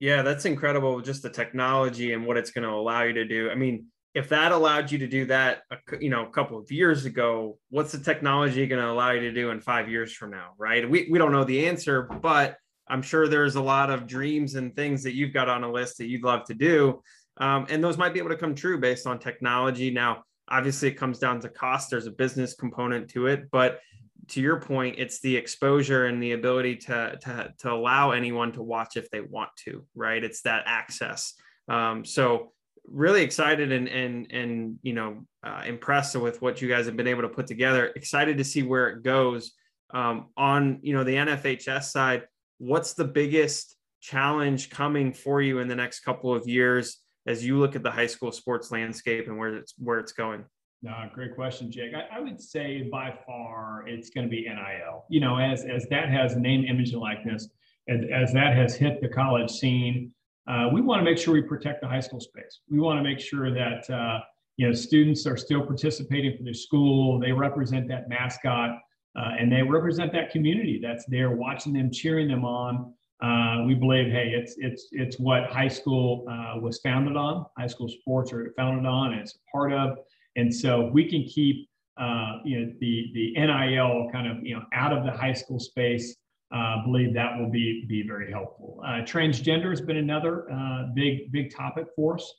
Yeah, 0.00 0.22
that's 0.22 0.46
incredible. 0.46 1.00
Just 1.00 1.22
the 1.22 1.30
technology 1.30 2.12
and 2.12 2.26
what 2.26 2.36
it's 2.36 2.50
going 2.50 2.66
to 2.66 2.74
allow 2.74 3.02
you 3.02 3.12
to 3.12 3.24
do. 3.24 3.50
I 3.50 3.54
mean, 3.54 3.86
if 4.14 4.28
that 4.28 4.52
allowed 4.52 4.90
you 4.90 4.98
to 4.98 5.06
do 5.06 5.26
that, 5.26 5.62
you 6.00 6.10
know, 6.10 6.26
a 6.26 6.30
couple 6.30 6.58
of 6.58 6.70
years 6.70 7.04
ago, 7.04 7.58
what's 7.70 7.92
the 7.92 7.98
technology 7.98 8.66
going 8.66 8.82
to 8.82 8.90
allow 8.90 9.12
you 9.12 9.20
to 9.20 9.32
do 9.32 9.50
in 9.50 9.60
five 9.60 9.88
years 9.88 10.12
from 10.12 10.30
now? 10.30 10.50
Right? 10.58 10.88
We 10.88 11.08
we 11.10 11.18
don't 11.18 11.32
know 11.32 11.44
the 11.44 11.66
answer, 11.66 12.02
but 12.02 12.56
I'm 12.88 13.00
sure 13.00 13.28
there's 13.28 13.54
a 13.54 13.62
lot 13.62 13.90
of 13.90 14.06
dreams 14.06 14.54
and 14.54 14.74
things 14.74 15.02
that 15.04 15.14
you've 15.14 15.32
got 15.32 15.48
on 15.48 15.64
a 15.64 15.70
list 15.70 15.98
that 15.98 16.06
you'd 16.06 16.24
love 16.24 16.44
to 16.46 16.54
do, 16.54 17.00
um, 17.38 17.66
and 17.70 17.82
those 17.82 17.96
might 17.96 18.12
be 18.12 18.18
able 18.18 18.30
to 18.30 18.36
come 18.36 18.54
true 18.54 18.78
based 18.78 19.06
on 19.06 19.18
technology. 19.18 19.90
Now, 19.90 20.24
obviously 20.52 20.88
it 20.88 20.94
comes 20.94 21.18
down 21.18 21.40
to 21.40 21.48
cost. 21.48 21.90
There's 21.90 22.06
a 22.06 22.12
business 22.12 22.54
component 22.54 23.08
to 23.10 23.26
it 23.26 23.50
but 23.50 23.80
to 24.28 24.40
your 24.40 24.60
point 24.60 24.96
it's 24.98 25.20
the 25.20 25.36
exposure 25.36 26.06
and 26.06 26.22
the 26.22 26.32
ability 26.32 26.76
to 26.76 27.18
to, 27.20 27.52
to 27.58 27.72
allow 27.72 28.12
anyone 28.12 28.52
to 28.52 28.62
watch 28.62 28.96
if 28.96 29.10
they 29.10 29.20
want 29.20 29.50
to 29.64 29.84
right? 29.94 30.22
It's 30.22 30.42
that 30.42 30.62
access. 30.66 31.34
Um, 31.68 32.04
so 32.04 32.52
really 32.86 33.22
excited 33.22 33.72
and 33.72 33.88
and 33.88 34.30
and 34.30 34.78
you 34.82 34.92
know 34.92 35.24
uh, 35.44 35.62
impressed 35.66 36.16
with 36.16 36.40
what 36.42 36.60
you 36.60 36.68
guys 36.68 36.86
have 36.86 36.96
been 36.96 37.08
able 37.08 37.22
to 37.22 37.28
put 37.28 37.46
together. 37.46 37.92
Excited 37.96 38.38
to 38.38 38.44
see 38.44 38.62
where 38.62 38.88
it 38.90 39.02
goes. 39.02 39.52
Um, 39.92 40.28
on 40.38 40.78
you 40.82 40.94
know 40.94 41.04
the 41.04 41.16
nfhs 41.16 41.84
side 41.84 42.22
what's 42.56 42.94
the 42.94 43.04
biggest 43.04 43.76
challenge 44.00 44.70
coming 44.70 45.12
for 45.12 45.42
you 45.42 45.58
in 45.58 45.68
the 45.68 45.74
next 45.74 46.00
couple 46.00 46.32
of 46.32 46.48
years 46.48 47.01
as 47.26 47.44
you 47.44 47.58
look 47.58 47.76
at 47.76 47.82
the 47.82 47.90
high 47.90 48.06
school 48.06 48.32
sports 48.32 48.70
landscape 48.70 49.28
and 49.28 49.38
where 49.38 49.56
it's 49.56 49.74
where 49.78 49.98
it's 49.98 50.12
going? 50.12 50.44
No, 50.82 50.92
great 51.14 51.34
question, 51.36 51.70
Jake. 51.70 51.92
I, 51.94 52.16
I 52.16 52.20
would 52.20 52.40
say 52.40 52.88
by 52.90 53.14
far 53.24 53.84
it's 53.86 54.10
going 54.10 54.26
to 54.26 54.30
be 54.30 54.42
NIL. 54.42 55.04
You 55.08 55.20
know, 55.20 55.38
as 55.38 55.64
as 55.64 55.86
that 55.90 56.08
has 56.08 56.36
name, 56.36 56.64
image, 56.64 56.92
and 56.92 57.00
likeness, 57.00 57.48
and 57.86 58.12
as 58.12 58.32
that 58.32 58.56
has 58.56 58.74
hit 58.74 59.00
the 59.00 59.08
college 59.08 59.50
scene, 59.50 60.12
uh, 60.48 60.68
we 60.72 60.80
want 60.80 61.00
to 61.00 61.04
make 61.04 61.18
sure 61.18 61.34
we 61.34 61.42
protect 61.42 61.82
the 61.82 61.88
high 61.88 62.00
school 62.00 62.20
space. 62.20 62.60
We 62.68 62.80
want 62.80 62.98
to 62.98 63.04
make 63.04 63.20
sure 63.20 63.54
that 63.54 63.88
uh, 63.88 64.20
you 64.56 64.66
know 64.66 64.72
students 64.72 65.24
are 65.26 65.36
still 65.36 65.64
participating 65.64 66.36
for 66.36 66.42
their 66.42 66.54
school. 66.54 67.20
They 67.20 67.30
represent 67.30 67.86
that 67.88 68.08
mascot, 68.08 68.70
uh, 69.16 69.30
and 69.38 69.52
they 69.52 69.62
represent 69.62 70.12
that 70.14 70.30
community 70.30 70.80
that's 70.82 71.04
there, 71.06 71.30
watching 71.30 71.72
them, 71.72 71.92
cheering 71.92 72.26
them 72.26 72.44
on. 72.44 72.92
Uh, 73.22 73.62
we 73.66 73.74
believe, 73.74 74.10
hey, 74.10 74.32
it's 74.34 74.56
it's 74.58 74.88
it's 74.90 75.18
what 75.18 75.44
high 75.44 75.68
school 75.68 76.26
uh, 76.28 76.58
was 76.58 76.80
founded 76.80 77.16
on. 77.16 77.46
High 77.56 77.68
school 77.68 77.88
sports 77.88 78.32
are 78.32 78.52
founded 78.56 78.84
on, 78.84 79.12
and 79.12 79.20
it's 79.20 79.36
a 79.36 79.50
part 79.56 79.72
of. 79.72 79.98
And 80.34 80.52
so 80.52 80.90
we 80.92 81.08
can 81.08 81.22
keep 81.24 81.68
uh, 81.96 82.38
you 82.44 82.58
know 82.58 82.72
the 82.80 83.10
the 83.14 83.32
NIL 83.34 84.08
kind 84.12 84.26
of 84.26 84.44
you 84.44 84.56
know 84.56 84.62
out 84.72 84.92
of 84.92 85.04
the 85.04 85.12
high 85.12 85.34
school 85.34 85.60
space. 85.60 86.16
Uh, 86.52 86.82
believe 86.84 87.14
that 87.14 87.38
will 87.38 87.48
be 87.48 87.84
be 87.88 88.02
very 88.06 88.30
helpful. 88.30 88.82
Uh, 88.84 89.02
transgender 89.02 89.70
has 89.70 89.80
been 89.80 89.98
another 89.98 90.50
uh, 90.52 90.86
big 90.92 91.30
big 91.30 91.54
topic 91.54 91.86
for 91.94 92.16
us. 92.16 92.34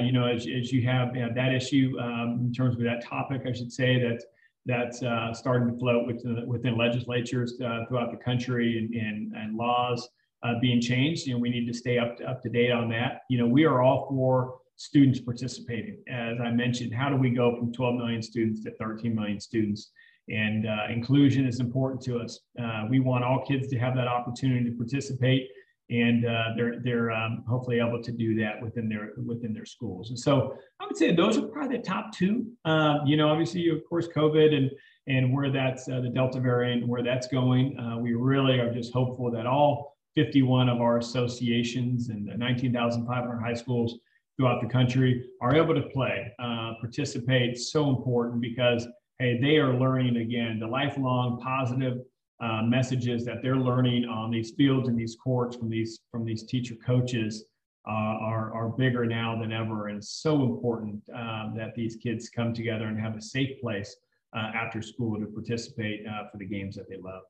you 0.00 0.12
know, 0.12 0.26
as, 0.26 0.46
as 0.46 0.72
you 0.72 0.86
have, 0.86 1.16
you 1.16 1.22
know, 1.22 1.32
that 1.34 1.52
issue 1.52 1.96
um, 2.00 2.38
in 2.46 2.52
terms 2.52 2.76
of 2.76 2.82
that 2.82 3.04
topic, 3.04 3.42
I 3.44 3.52
should 3.52 3.72
say 3.72 3.98
that 3.98 4.22
that's 4.66 5.02
uh, 5.02 5.32
starting 5.34 5.72
to 5.72 5.78
float 5.78 6.06
within, 6.06 6.46
within 6.46 6.76
legislatures 6.76 7.60
uh, 7.64 7.84
throughout 7.88 8.10
the 8.10 8.16
country 8.16 8.78
and, 8.78 8.94
and, 8.94 9.32
and 9.34 9.56
laws 9.56 10.08
uh, 10.42 10.54
being 10.60 10.80
changed. 10.80 11.26
You 11.26 11.34
know, 11.34 11.40
we 11.40 11.50
need 11.50 11.66
to 11.66 11.74
stay 11.74 11.98
up 11.98 12.16
to, 12.18 12.24
up 12.24 12.42
to 12.42 12.48
date 12.48 12.70
on 12.70 12.88
that. 12.90 13.22
You 13.28 13.38
know, 13.38 13.46
we 13.46 13.64
are 13.64 13.82
all 13.82 14.06
for 14.08 14.58
students 14.76 15.20
participating. 15.20 15.98
As 16.08 16.38
I 16.40 16.50
mentioned, 16.50 16.94
how 16.94 17.08
do 17.08 17.16
we 17.16 17.30
go 17.30 17.56
from 17.56 17.72
12 17.72 17.96
million 17.96 18.22
students 18.22 18.62
to 18.64 18.72
13 18.76 19.14
million 19.14 19.40
students? 19.40 19.90
And 20.28 20.66
uh, 20.66 20.86
inclusion 20.88 21.46
is 21.46 21.60
important 21.60 22.00
to 22.02 22.18
us. 22.18 22.40
Uh, 22.60 22.84
we 22.88 23.00
want 23.00 23.24
all 23.24 23.44
kids 23.44 23.68
to 23.68 23.78
have 23.78 23.94
that 23.96 24.06
opportunity 24.06 24.70
to 24.70 24.76
participate 24.76 25.48
and 25.92 26.24
uh, 26.24 26.44
they're 26.56 26.80
they're 26.82 27.10
um, 27.10 27.44
hopefully 27.46 27.78
able 27.78 28.02
to 28.02 28.12
do 28.12 28.34
that 28.36 28.60
within 28.62 28.88
their 28.88 29.12
within 29.26 29.52
their 29.52 29.66
schools. 29.66 30.08
And 30.08 30.18
so 30.18 30.56
I 30.80 30.86
would 30.86 30.96
say 30.96 31.14
those 31.14 31.36
are 31.36 31.42
probably 31.42 31.76
the 31.76 31.82
top 31.82 32.12
two. 32.12 32.46
Uh, 32.64 32.98
you 33.04 33.16
know, 33.16 33.28
obviously, 33.28 33.68
of 33.68 33.82
course, 33.88 34.08
COVID 34.08 34.54
and 34.54 34.70
and 35.06 35.34
where 35.34 35.50
that's 35.50 35.88
uh, 35.88 36.00
the 36.00 36.08
Delta 36.08 36.40
variant, 36.40 36.88
where 36.88 37.02
that's 37.02 37.26
going. 37.26 37.78
Uh, 37.78 37.98
we 37.98 38.14
really 38.14 38.58
are 38.58 38.72
just 38.72 38.92
hopeful 38.92 39.30
that 39.32 39.46
all 39.46 39.96
51 40.14 40.68
of 40.68 40.80
our 40.80 40.98
associations 40.98 42.08
and 42.08 42.26
19,500 42.38 43.40
high 43.40 43.54
schools 43.54 43.98
throughout 44.36 44.60
the 44.62 44.68
country 44.68 45.24
are 45.40 45.54
able 45.54 45.74
to 45.74 45.82
play, 45.82 46.32
uh, 46.38 46.72
participate. 46.80 47.58
So 47.58 47.90
important 47.90 48.40
because 48.40 48.86
hey, 49.18 49.38
they 49.40 49.56
are 49.56 49.78
learning 49.78 50.16
again 50.16 50.58
the 50.58 50.66
lifelong 50.66 51.38
positive 51.40 51.98
uh, 52.42 52.62
messages 52.62 53.24
that 53.24 53.40
they're 53.42 53.56
learning 53.56 54.04
on 54.04 54.30
these 54.30 54.50
fields 54.50 54.88
and 54.88 54.98
these 54.98 55.16
courts 55.22 55.56
from 55.56 55.70
these 55.70 56.00
from 56.10 56.24
these 56.24 56.44
teacher 56.44 56.74
coaches 56.84 57.44
uh, 57.88 57.90
are 57.90 58.52
are 58.52 58.68
bigger 58.68 59.06
now 59.06 59.38
than 59.40 59.52
ever, 59.52 59.88
and 59.88 59.98
it's 59.98 60.20
so 60.20 60.42
important 60.42 61.02
um, 61.14 61.54
that 61.56 61.74
these 61.74 61.96
kids 61.96 62.28
come 62.28 62.52
together 62.52 62.86
and 62.86 62.98
have 62.98 63.16
a 63.16 63.22
safe 63.22 63.60
place 63.60 63.96
uh, 64.36 64.50
after 64.54 64.82
school 64.82 65.18
to 65.18 65.26
participate 65.26 66.04
uh, 66.06 66.28
for 66.30 66.38
the 66.38 66.44
games 66.44 66.76
that 66.76 66.88
they 66.88 66.96
love. 66.96 67.22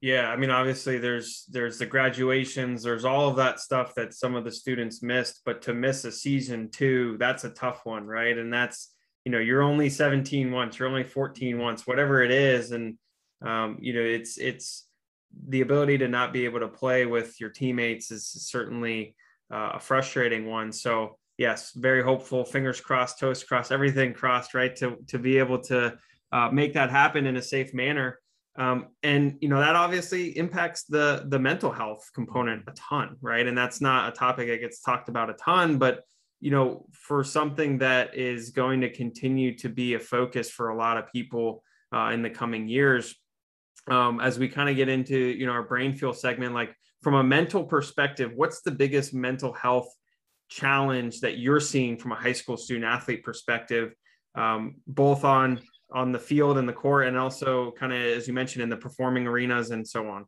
Yeah, 0.00 0.30
I 0.30 0.36
mean, 0.36 0.50
obviously, 0.50 0.98
there's 0.98 1.44
there's 1.48 1.78
the 1.78 1.86
graduations, 1.86 2.82
there's 2.82 3.04
all 3.04 3.28
of 3.28 3.36
that 3.36 3.60
stuff 3.60 3.94
that 3.94 4.14
some 4.14 4.34
of 4.34 4.42
the 4.44 4.50
students 4.50 5.02
missed, 5.02 5.42
but 5.44 5.62
to 5.62 5.74
miss 5.74 6.04
a 6.04 6.10
season 6.10 6.68
too, 6.70 7.16
that's 7.20 7.44
a 7.44 7.50
tough 7.50 7.82
one, 7.84 8.06
right? 8.06 8.36
And 8.36 8.52
that's 8.52 8.92
you 9.24 9.30
know, 9.30 9.38
you're 9.38 9.62
only 9.62 9.88
17 9.88 10.50
once, 10.50 10.78
you're 10.78 10.88
only 10.88 11.04
14 11.04 11.56
once, 11.58 11.86
whatever 11.86 12.22
it 12.22 12.32
is, 12.32 12.72
and 12.72 12.98
um, 13.44 13.78
you 13.80 13.92
know, 13.92 14.00
it's 14.00 14.38
it's 14.38 14.86
the 15.48 15.62
ability 15.62 15.98
to 15.98 16.08
not 16.08 16.32
be 16.32 16.44
able 16.44 16.60
to 16.60 16.68
play 16.68 17.06
with 17.06 17.40
your 17.40 17.50
teammates 17.50 18.10
is 18.10 18.26
certainly 18.26 19.16
uh, 19.52 19.72
a 19.74 19.80
frustrating 19.80 20.46
one. 20.46 20.72
So 20.72 21.18
yes, 21.38 21.72
very 21.72 22.02
hopeful. 22.02 22.44
Fingers 22.44 22.80
crossed, 22.80 23.18
toes 23.18 23.42
crossed, 23.42 23.72
everything 23.72 24.12
crossed, 24.12 24.54
right? 24.54 24.74
To 24.76 24.96
to 25.08 25.18
be 25.18 25.38
able 25.38 25.60
to 25.64 25.96
uh, 26.32 26.48
make 26.50 26.74
that 26.74 26.90
happen 26.90 27.26
in 27.26 27.36
a 27.36 27.42
safe 27.42 27.74
manner. 27.74 28.18
Um, 28.56 28.88
and 29.02 29.38
you 29.40 29.48
know 29.48 29.60
that 29.60 29.76
obviously 29.76 30.36
impacts 30.36 30.84
the 30.84 31.24
the 31.28 31.38
mental 31.38 31.72
health 31.72 32.10
component 32.14 32.64
a 32.68 32.72
ton, 32.72 33.16
right? 33.20 33.46
And 33.46 33.56
that's 33.56 33.80
not 33.80 34.12
a 34.12 34.16
topic 34.16 34.48
that 34.48 34.60
gets 34.60 34.80
talked 34.80 35.08
about 35.08 35.30
a 35.30 35.34
ton, 35.34 35.78
but 35.78 36.02
you 36.42 36.50
know, 36.50 36.84
for 36.92 37.22
something 37.22 37.78
that 37.78 38.16
is 38.16 38.50
going 38.50 38.80
to 38.80 38.90
continue 38.90 39.56
to 39.58 39.68
be 39.68 39.94
a 39.94 40.00
focus 40.00 40.50
for 40.50 40.70
a 40.70 40.76
lot 40.76 40.98
of 40.98 41.06
people 41.12 41.62
uh, 41.94 42.10
in 42.12 42.20
the 42.20 42.30
coming 42.30 42.66
years, 42.66 43.14
um, 43.90 44.20
as 44.20 44.38
we 44.38 44.48
kind 44.48 44.68
of 44.68 44.76
get 44.76 44.88
into 44.88 45.16
you 45.16 45.46
know 45.46 45.52
our 45.52 45.62
brain 45.62 45.92
fuel 45.94 46.12
segment 46.12 46.54
like 46.54 46.74
from 47.02 47.14
a 47.14 47.22
mental 47.22 47.64
perspective 47.64 48.32
what's 48.34 48.62
the 48.62 48.70
biggest 48.70 49.12
mental 49.12 49.52
health 49.52 49.88
challenge 50.48 51.20
that 51.20 51.38
you're 51.38 51.60
seeing 51.60 51.96
from 51.96 52.12
a 52.12 52.14
high 52.14 52.32
school 52.32 52.56
student 52.56 52.84
athlete 52.84 53.24
perspective 53.24 53.92
um, 54.34 54.76
both 54.86 55.24
on 55.24 55.60
on 55.92 56.12
the 56.12 56.18
field 56.18 56.56
and 56.58 56.68
the 56.68 56.72
court 56.72 57.06
and 57.06 57.18
also 57.18 57.72
kind 57.72 57.92
of 57.92 57.98
as 57.98 58.26
you 58.26 58.34
mentioned 58.34 58.62
in 58.62 58.68
the 58.68 58.76
performing 58.76 59.26
arenas 59.26 59.70
and 59.70 59.86
so 59.86 60.08
on? 60.08 60.24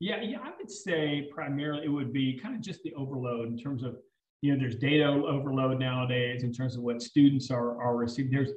Yeah 0.00 0.20
yeah 0.20 0.38
i 0.42 0.50
would 0.58 0.70
say 0.70 1.28
primarily 1.32 1.84
it 1.84 1.88
would 1.88 2.12
be 2.12 2.38
kind 2.38 2.54
of 2.54 2.60
just 2.60 2.82
the 2.82 2.92
overload 2.94 3.48
in 3.48 3.58
terms 3.58 3.82
of 3.82 3.96
you 4.42 4.52
know 4.52 4.58
there's 4.58 4.74
data 4.74 5.04
overload 5.04 5.78
nowadays 5.78 6.42
in 6.42 6.52
terms 6.52 6.76
of 6.76 6.82
what 6.82 7.00
students 7.00 7.50
are 7.50 7.80
are 7.80 7.96
receiving. 7.96 8.32
There's 8.32 8.50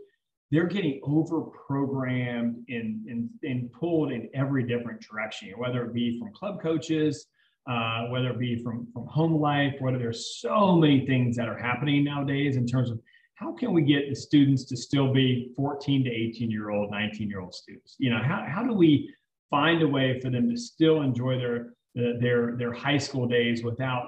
they're 0.52 0.68
getting 0.68 1.00
over 1.04 1.42
programmed 1.42 2.64
and, 2.70 3.06
and, 3.08 3.30
and 3.44 3.72
pulled 3.72 4.12
in 4.12 4.30
every 4.34 4.64
different 4.64 5.02
direction, 5.02 5.52
whether 5.58 5.84
it 5.86 5.94
be 5.94 6.20
from 6.20 6.32
club 6.34 6.62
coaches, 6.62 7.28
uh, 7.68 8.06
whether 8.10 8.30
it 8.30 8.40
be 8.40 8.62
from, 8.64 8.88
from 8.94 9.08
home 9.08 9.42
life, 9.42 9.74
whether 9.80 9.98
there's 9.98 10.40
so 10.40 10.76
many 10.76 11.06
things 11.06 11.36
that 11.36 11.48
are 11.48 11.58
happening 11.58 12.04
nowadays 12.04 12.58
in 12.58 12.68
terms 12.68 12.92
of 12.92 13.00
how 13.36 13.54
can 13.54 13.74
we 13.74 13.82
get 13.82 14.08
the 14.08 14.16
students 14.16 14.64
to 14.66 14.78
still 14.78 15.12
be 15.12 15.52
14 15.56 16.06
to 16.06 16.10
18 16.10 16.50
year 16.52 16.70
old, 16.70 16.92
19 16.92 17.30
year 17.30 17.42
old 17.42 17.54
students? 17.54 17.96
You 17.98 18.12
know, 18.12 18.22
how, 18.24 18.46
how 18.48 18.64
do 18.64 18.74
we 18.74 19.14
find 19.50 19.82
a 19.82 19.88
way 19.88 20.20
for 20.22 20.30
them 20.30 20.50
to 20.50 20.58
still 20.58 21.02
enjoy 21.02 21.38
their, 21.38 21.74
their, 21.96 22.56
their 22.56 22.72
high 22.72 22.98
school 22.98 23.28
days 23.28 23.64
without 23.64 24.06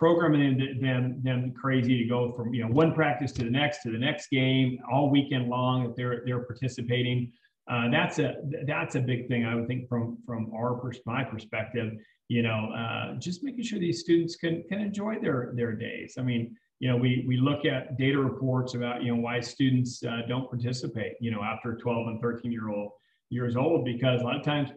programming 0.00 0.78
them 0.80 1.20
them 1.22 1.52
crazy 1.52 2.02
to 2.02 2.08
go 2.08 2.32
from 2.32 2.54
you 2.54 2.62
know 2.62 2.72
one 2.72 2.94
practice 2.94 3.32
to 3.32 3.44
the 3.44 3.50
next 3.50 3.82
to 3.82 3.92
the 3.92 3.98
next 3.98 4.30
game 4.30 4.78
all 4.90 5.10
weekend 5.10 5.46
long 5.46 5.84
if 5.84 5.94
they're 5.94 6.22
they're 6.24 6.42
participating. 6.42 7.30
Uh, 7.70 7.90
that's 7.90 8.18
a 8.18 8.36
that's 8.66 8.94
a 8.94 9.00
big 9.00 9.28
thing 9.28 9.44
I 9.44 9.54
would 9.54 9.68
think 9.68 9.88
from 9.90 10.16
from 10.24 10.50
our 10.54 10.74
pers- 10.74 11.00
my 11.04 11.22
perspective. 11.22 11.92
You 12.28 12.42
know, 12.42 12.72
uh, 12.72 13.16
just 13.16 13.44
making 13.44 13.62
sure 13.64 13.78
these 13.78 14.00
students 14.00 14.36
can 14.36 14.64
can 14.70 14.80
enjoy 14.80 15.18
their 15.20 15.52
their 15.54 15.72
days. 15.72 16.14
I 16.18 16.22
mean, 16.22 16.56
you 16.78 16.88
know, 16.88 16.96
we 16.96 17.22
we 17.28 17.36
look 17.36 17.66
at 17.66 17.98
data 17.98 18.18
reports 18.18 18.72
about 18.72 19.02
you 19.02 19.14
know 19.14 19.20
why 19.20 19.38
students 19.40 20.02
uh, 20.02 20.22
don't 20.26 20.48
participate. 20.48 21.12
You 21.20 21.30
know, 21.30 21.42
after 21.42 21.76
12 21.76 22.06
and 22.08 22.20
13 22.22 22.50
year 22.50 22.70
old 22.70 22.92
years 23.28 23.54
old 23.54 23.84
because 23.84 24.22
a 24.22 24.24
lot 24.24 24.36
of 24.36 24.44
times 24.44 24.70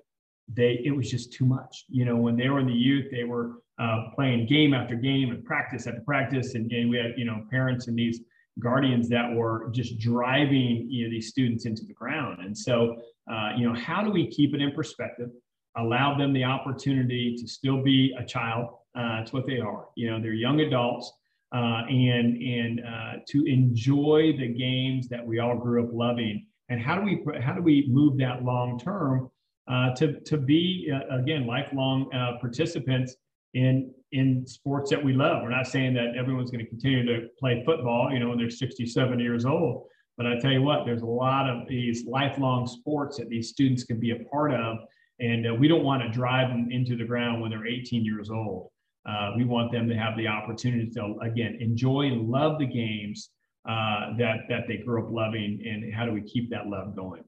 they 0.53 0.81
it 0.83 0.91
was 0.91 1.09
just 1.09 1.31
too 1.31 1.45
much. 1.45 1.85
You 1.87 2.03
know, 2.03 2.17
when 2.17 2.35
they 2.35 2.49
were 2.49 2.59
in 2.59 2.67
the 2.67 2.73
youth, 2.73 3.05
they 3.09 3.23
were 3.23 3.62
uh, 3.83 4.09
playing 4.15 4.45
game 4.47 4.73
after 4.73 4.95
game 4.95 5.31
and 5.31 5.43
practice 5.43 5.87
after 5.87 6.01
practice, 6.01 6.55
and, 6.55 6.71
and 6.71 6.89
we 6.89 6.97
had 6.97 7.13
you 7.17 7.25
know 7.25 7.43
parents 7.49 7.87
and 7.87 7.97
these 7.97 8.21
guardians 8.59 9.09
that 9.09 9.33
were 9.33 9.69
just 9.71 9.97
driving 9.97 10.87
you 10.89 11.05
know 11.05 11.09
these 11.09 11.29
students 11.29 11.65
into 11.65 11.83
the 11.85 11.93
ground. 11.93 12.39
And 12.45 12.57
so, 12.57 12.95
uh, 13.31 13.51
you 13.57 13.67
know, 13.67 13.75
how 13.75 14.03
do 14.03 14.11
we 14.11 14.27
keep 14.27 14.53
it 14.53 14.61
in 14.61 14.71
perspective? 14.71 15.29
Allow 15.75 16.17
them 16.17 16.33
the 16.33 16.43
opportunity 16.43 17.35
to 17.39 17.47
still 17.47 17.81
be 17.81 18.15
a 18.17 18.23
child. 18.23 18.69
Uh, 18.95 19.17
that's 19.17 19.33
what 19.33 19.45
they 19.47 19.59
are. 19.59 19.87
You 19.95 20.11
know, 20.11 20.21
they're 20.21 20.33
young 20.33 20.59
adults. 20.61 21.11
Uh, 21.53 21.83
and 21.87 22.41
and 22.41 22.81
uh, 22.81 23.13
to 23.27 23.45
enjoy 23.45 24.33
the 24.39 24.47
games 24.47 25.07
that 25.07 25.23
we 25.23 25.37
all 25.37 25.55
grew 25.55 25.83
up 25.83 25.93
loving, 25.93 26.47
and 26.69 26.81
how 26.81 26.95
do 26.95 27.01
we 27.01 27.23
how 27.41 27.53
do 27.53 27.61
we 27.61 27.87
move 27.89 28.17
that 28.17 28.43
long 28.43 28.79
term 28.79 29.29
uh, 29.67 29.93
to, 29.95 30.19
to 30.21 30.37
be, 30.37 30.91
uh, 30.93 31.17
again, 31.17 31.47
lifelong 31.47 32.13
uh, 32.13 32.37
participants 32.39 33.15
in, 33.53 33.93
in 34.11 34.45
sports 34.47 34.89
that 34.89 35.03
we 35.03 35.13
love. 35.13 35.43
We're 35.43 35.49
not 35.49 35.67
saying 35.67 35.93
that 35.95 36.15
everyone's 36.17 36.51
going 36.51 36.63
to 36.63 36.69
continue 36.69 37.05
to 37.05 37.27
play 37.39 37.63
football, 37.65 38.11
you 38.11 38.19
know, 38.19 38.29
when 38.29 38.37
they're 38.37 38.49
67 38.49 39.19
years 39.19 39.45
old. 39.45 39.85
But 40.17 40.27
I 40.27 40.39
tell 40.39 40.51
you 40.51 40.61
what, 40.61 40.85
there's 40.85 41.01
a 41.01 41.07
lot 41.07 41.49
of 41.49 41.67
these 41.67 42.05
lifelong 42.05 42.67
sports 42.67 43.17
that 43.17 43.29
these 43.29 43.49
students 43.49 43.83
can 43.83 43.99
be 43.99 44.11
a 44.11 44.23
part 44.25 44.53
of. 44.53 44.77
And 45.19 45.47
uh, 45.47 45.53
we 45.53 45.67
don't 45.67 45.83
want 45.83 46.03
to 46.03 46.09
drive 46.09 46.49
them 46.49 46.69
into 46.71 46.95
the 46.95 47.05
ground 47.05 47.41
when 47.41 47.51
they're 47.51 47.67
18 47.67 48.03
years 48.03 48.29
old. 48.29 48.69
Uh, 49.07 49.31
we 49.35 49.43
want 49.43 49.71
them 49.71 49.87
to 49.89 49.95
have 49.95 50.15
the 50.17 50.27
opportunity 50.27 50.89
to, 50.91 51.15
again, 51.21 51.57
enjoy 51.59 52.03
and 52.03 52.29
love 52.29 52.57
the 52.59 52.65
games 52.65 53.29
uh, 53.67 54.15
that, 54.17 54.41
that 54.49 54.67
they 54.67 54.77
grew 54.77 55.05
up 55.05 55.11
loving. 55.11 55.61
And 55.65 55.93
how 55.93 56.05
do 56.05 56.11
we 56.11 56.21
keep 56.21 56.49
that 56.51 56.67
love 56.67 56.95
going? 56.95 57.23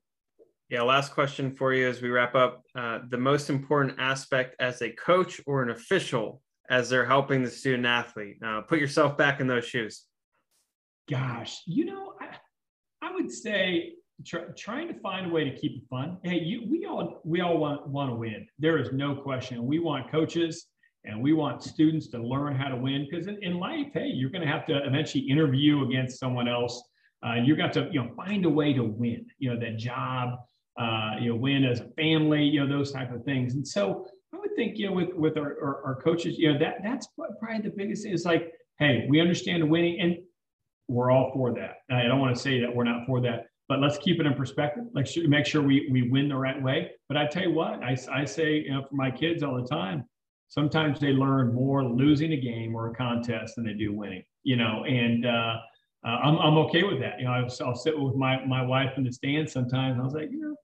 Yeah, 0.69 0.81
last 0.81 1.13
question 1.13 1.51
for 1.51 1.73
you 1.73 1.87
as 1.87 2.01
we 2.01 2.09
wrap 2.09 2.33
up. 2.33 2.63
Uh, 2.73 2.99
the 3.09 3.17
most 3.17 3.51
important 3.51 3.99
aspect 3.99 4.55
as 4.59 4.81
a 4.81 4.89
coach 4.89 5.39
or 5.45 5.61
an 5.61 5.69
official 5.69 6.41
as 6.71 6.89
they're 6.89 7.05
helping 7.05 7.43
the 7.43 7.51
student 7.51 7.85
athlete. 7.85 8.37
Uh, 8.43 8.61
put 8.61 8.79
yourself 8.79 9.15
back 9.15 9.39
in 9.39 9.45
those 9.45 9.65
shoes. 9.65 10.05
Gosh, 11.07 11.61
you 11.67 11.85
know, 11.85 12.13
I, 12.19 13.07
I 13.07 13.13
would 13.13 13.31
say 13.31 13.93
try, 14.25 14.41
trying 14.57 14.87
to 14.87 14.99
find 15.01 15.27
a 15.27 15.29
way 15.29 15.43
to 15.43 15.55
keep 15.55 15.73
it 15.73 15.83
fun. 15.87 16.17
Hey, 16.23 16.39
you, 16.39 16.63
we 16.67 16.87
all 16.87 17.21
we 17.23 17.41
all 17.41 17.59
want 17.59 17.87
want 17.87 18.09
to 18.09 18.15
win. 18.15 18.47
There 18.57 18.79
is 18.79 18.91
no 18.91 19.15
question. 19.15 19.67
We 19.67 19.77
want 19.77 20.09
coaches 20.09 20.65
and 21.03 21.21
we 21.21 21.33
want 21.33 21.61
students 21.61 22.07
to 22.07 22.17
learn 22.17 22.55
how 22.55 22.69
to 22.69 22.75
win 22.75 23.07
because 23.07 23.27
in, 23.27 23.37
in 23.43 23.59
life, 23.59 23.89
hey, 23.93 24.07
you're 24.07 24.31
going 24.31 24.41
to 24.41 24.51
have 24.51 24.65
to 24.65 24.83
eventually 24.83 25.25
interview 25.29 25.87
against 25.87 26.19
someone 26.19 26.47
else. 26.47 26.81
Uh, 27.23 27.35
you're 27.35 27.55
going 27.55 27.71
to 27.71 27.85
to 27.85 27.93
you 27.93 28.03
know 28.03 28.11
find 28.15 28.45
a 28.45 28.49
way 28.49 28.73
to 28.73 28.83
win. 28.83 29.27
You 29.37 29.53
know 29.53 29.59
that 29.59 29.77
job 29.77 30.39
uh, 30.77 31.11
you 31.19 31.29
know, 31.29 31.35
win 31.35 31.63
as 31.63 31.79
a 31.79 31.89
family, 31.89 32.43
you 32.43 32.59
know, 32.59 32.67
those 32.67 32.91
type 32.91 33.13
of 33.13 33.23
things. 33.23 33.53
And 33.53 33.67
so 33.67 34.07
I 34.33 34.37
would 34.37 34.55
think, 34.55 34.77
you 34.77 34.87
know, 34.87 34.93
with 34.93 35.13
with 35.13 35.37
our, 35.37 35.55
our, 35.63 35.85
our 35.85 35.95
coaches, 36.01 36.37
you 36.37 36.51
know, 36.51 36.59
that 36.59 36.77
that's 36.83 37.07
probably 37.15 37.61
the 37.61 37.73
biggest 37.75 38.03
thing 38.03 38.13
is 38.13 38.25
like, 38.25 38.51
hey, 38.79 39.05
we 39.09 39.21
understand 39.21 39.67
winning 39.69 39.99
and 40.01 40.17
we're 40.87 41.11
all 41.11 41.31
for 41.33 41.53
that. 41.53 41.77
I 41.89 42.03
don't 42.03 42.19
want 42.19 42.35
to 42.35 42.41
say 42.41 42.59
that 42.59 42.73
we're 42.73 42.83
not 42.83 43.05
for 43.07 43.21
that, 43.21 43.47
but 43.67 43.79
let's 43.79 43.97
keep 43.97 44.19
it 44.19 44.25
in 44.25 44.33
perspective. 44.33 44.83
Like 44.93 45.07
make 45.27 45.45
sure 45.45 45.61
we 45.61 45.87
we 45.91 46.09
win 46.09 46.29
the 46.29 46.35
right 46.35 46.61
way. 46.61 46.91
But 47.07 47.17
I 47.17 47.27
tell 47.27 47.43
you 47.43 47.53
what, 47.53 47.81
I, 47.81 47.97
I 48.11 48.25
say, 48.25 48.61
you 48.61 48.73
know, 48.73 48.85
for 48.87 48.95
my 48.95 49.09
kids 49.09 49.43
all 49.43 49.59
the 49.61 49.67
time, 49.67 50.05
sometimes 50.49 50.99
they 50.99 51.11
learn 51.11 51.53
more 51.53 51.83
losing 51.83 52.33
a 52.33 52.37
game 52.37 52.75
or 52.75 52.91
a 52.91 52.95
contest 52.95 53.55
than 53.55 53.65
they 53.65 53.73
do 53.73 53.93
winning, 53.93 54.23
you 54.43 54.57
know, 54.57 54.83
and 54.85 55.25
uh, 55.25 55.55
uh, 56.05 56.19
I'm, 56.23 56.37
I'm 56.37 56.57
okay 56.59 56.83
with 56.83 56.99
that. 56.99 57.19
You 57.19 57.25
know, 57.25 57.31
I'll, 57.31 57.67
I'll 57.67 57.75
sit 57.75 57.99
with 57.99 58.15
my, 58.15 58.45
my 58.45 58.61
wife 58.61 58.91
in 58.97 59.03
the 59.03 59.11
stands 59.11 59.51
sometimes. 59.51 59.99
I 59.99 60.03
was 60.03 60.13
like, 60.13 60.29
you 60.31 60.39
know, 60.39 60.55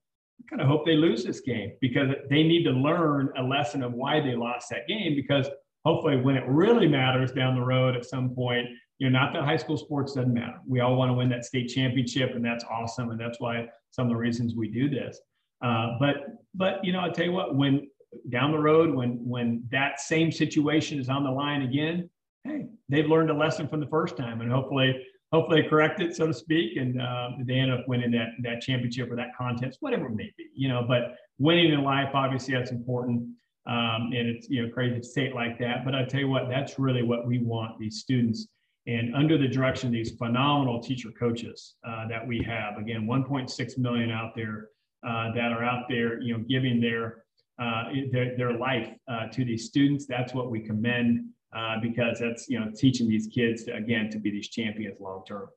kind 0.50 0.62
of 0.62 0.68
hope 0.68 0.86
they 0.86 0.96
lose 0.96 1.24
this 1.24 1.42
game 1.42 1.74
because 1.82 2.10
they 2.30 2.44
need 2.44 2.64
to 2.64 2.72
learn 2.72 3.30
a 3.38 3.44
lesson 3.44 3.84
of 3.84 3.94
why 3.94 4.20
they 4.20 4.36
lost 4.36 4.70
that 4.70 4.88
game 4.88 5.16
because 5.16 5.48
hopefully 5.86 6.18
when 6.18 6.36
it 6.36 6.44
really 6.48 6.88
matters 6.88 7.32
down 7.32 7.56
the 7.56 7.62
road 7.62 7.96
at 7.96 8.06
some 8.06 8.34
point 8.34 8.68
you 9.00 9.10
know 9.10 9.20
not 9.20 9.34
that 9.34 9.44
high 9.44 9.58
school 9.58 9.78
sports 9.78 10.14
doesn't 10.14 10.34
matter. 10.34 10.58
We 10.68 10.80
all 10.80 10.96
want 10.96 11.10
to 11.10 11.14
win 11.14 11.30
that 11.30 11.46
state 11.46 11.68
championship 11.68 12.32
and 12.36 12.46
that's 12.46 12.64
awesome 12.64 13.10
and 13.10 13.20
that's 13.20 13.40
why 13.40 13.68
some 13.90 14.06
of 14.08 14.10
the 14.10 14.18
reasons 14.18 14.56
we 14.56 14.70
do 14.70 14.90
this. 14.90 15.20
Uh, 15.62 15.98
but 16.00 16.16
but 16.56 16.84
you 16.84 16.92
know 16.92 17.00
i'll 17.00 17.12
tell 17.12 17.26
you 17.26 17.32
what 17.32 17.56
when 17.56 17.88
down 18.30 18.52
the 18.52 18.58
road 18.58 18.94
when 18.94 19.12
when 19.28 19.64
that 19.72 20.00
same 20.00 20.32
situation 20.32 21.00
is 21.00 21.08
on 21.08 21.24
the 21.24 21.32
line 21.32 21.62
again 21.62 22.10
hey 22.44 22.66
they've 22.90 23.08
learned 23.08 23.30
a 23.30 23.34
lesson 23.34 23.68
from 23.68 23.80
the 23.80 23.88
first 23.88 24.18
time 24.18 24.42
and 24.42 24.52
hopefully 24.52 25.02
hopefully 25.32 25.64
correct 25.64 26.02
it, 26.02 26.16
so 26.16 26.28
to 26.28 26.34
speak, 26.34 26.78
and 26.78 27.02
uh, 27.02 27.30
they 27.46 27.56
end 27.56 27.72
up 27.72 27.88
winning 27.88 28.12
that 28.12 28.30
that 28.44 28.62
championship 28.62 29.12
or 29.12 29.16
that 29.16 29.36
contest, 29.38 29.78
whatever 29.80 30.08
it 30.08 30.16
may 30.16 30.32
be, 30.38 30.48
you 30.54 30.68
know. 30.68 30.84
But 30.88 31.16
winning 31.40 31.72
in 31.72 31.84
life, 31.84 32.10
obviously, 32.14 32.54
that's 32.54 32.72
important, 32.72 33.22
um, 33.66 34.12
and 34.14 34.28
it's 34.28 34.50
you 34.50 34.66
know 34.66 34.74
crazy 34.74 34.98
to 34.98 35.04
say 35.04 35.28
it 35.28 35.36
like 35.36 35.58
that. 35.60 35.86
But 35.86 35.96
I 35.96 36.04
tell 36.06 36.20
you 36.20 36.28
what, 36.28 36.50
that's 36.50 36.78
really 36.78 37.04
what 37.04 37.26
we 37.26 37.40
want 37.40 37.80
these 37.80 38.00
students 38.00 38.48
And 38.88 39.16
under 39.16 39.38
the 39.38 39.48
direction 39.48 39.88
of 39.88 39.94
these 39.94 40.12
phenomenal 40.18 40.82
teacher 40.82 41.12
coaches 41.12 41.76
uh, 41.88 42.08
that 42.08 42.26
we 42.26 42.44
have, 42.44 42.78
again, 42.78 43.06
1.6 43.06 43.78
million 43.78 44.12
out 44.12 44.34
there 44.36 44.70
uh, 45.08 45.32
that 45.34 45.52
are 45.52 45.64
out 45.64 45.86
there, 45.88 46.20
you 46.20 46.34
know, 46.34 46.44
giving 46.50 46.82
their 46.82 47.24
uh, 47.62 47.84
their, 48.12 48.36
their 48.36 48.58
life 48.58 48.90
uh, 49.08 49.28
to 49.28 49.46
these 49.46 49.66
students. 49.66 50.08
That's 50.08 50.34
what 50.34 50.50
we 50.50 50.62
commend 50.62 51.30
uh, 51.54 51.76
because 51.82 52.20
that's 52.20 52.48
you 52.50 52.60
know 52.60 52.72
teaching 52.76 53.08
these 53.08 53.28
kids 53.28 53.66
to, 53.66 53.76
again 53.76 54.10
to 54.10 54.20
be 54.20 54.32
these 54.32 54.50
champions 54.50 54.98
long 55.00 55.24
term. 55.28 55.48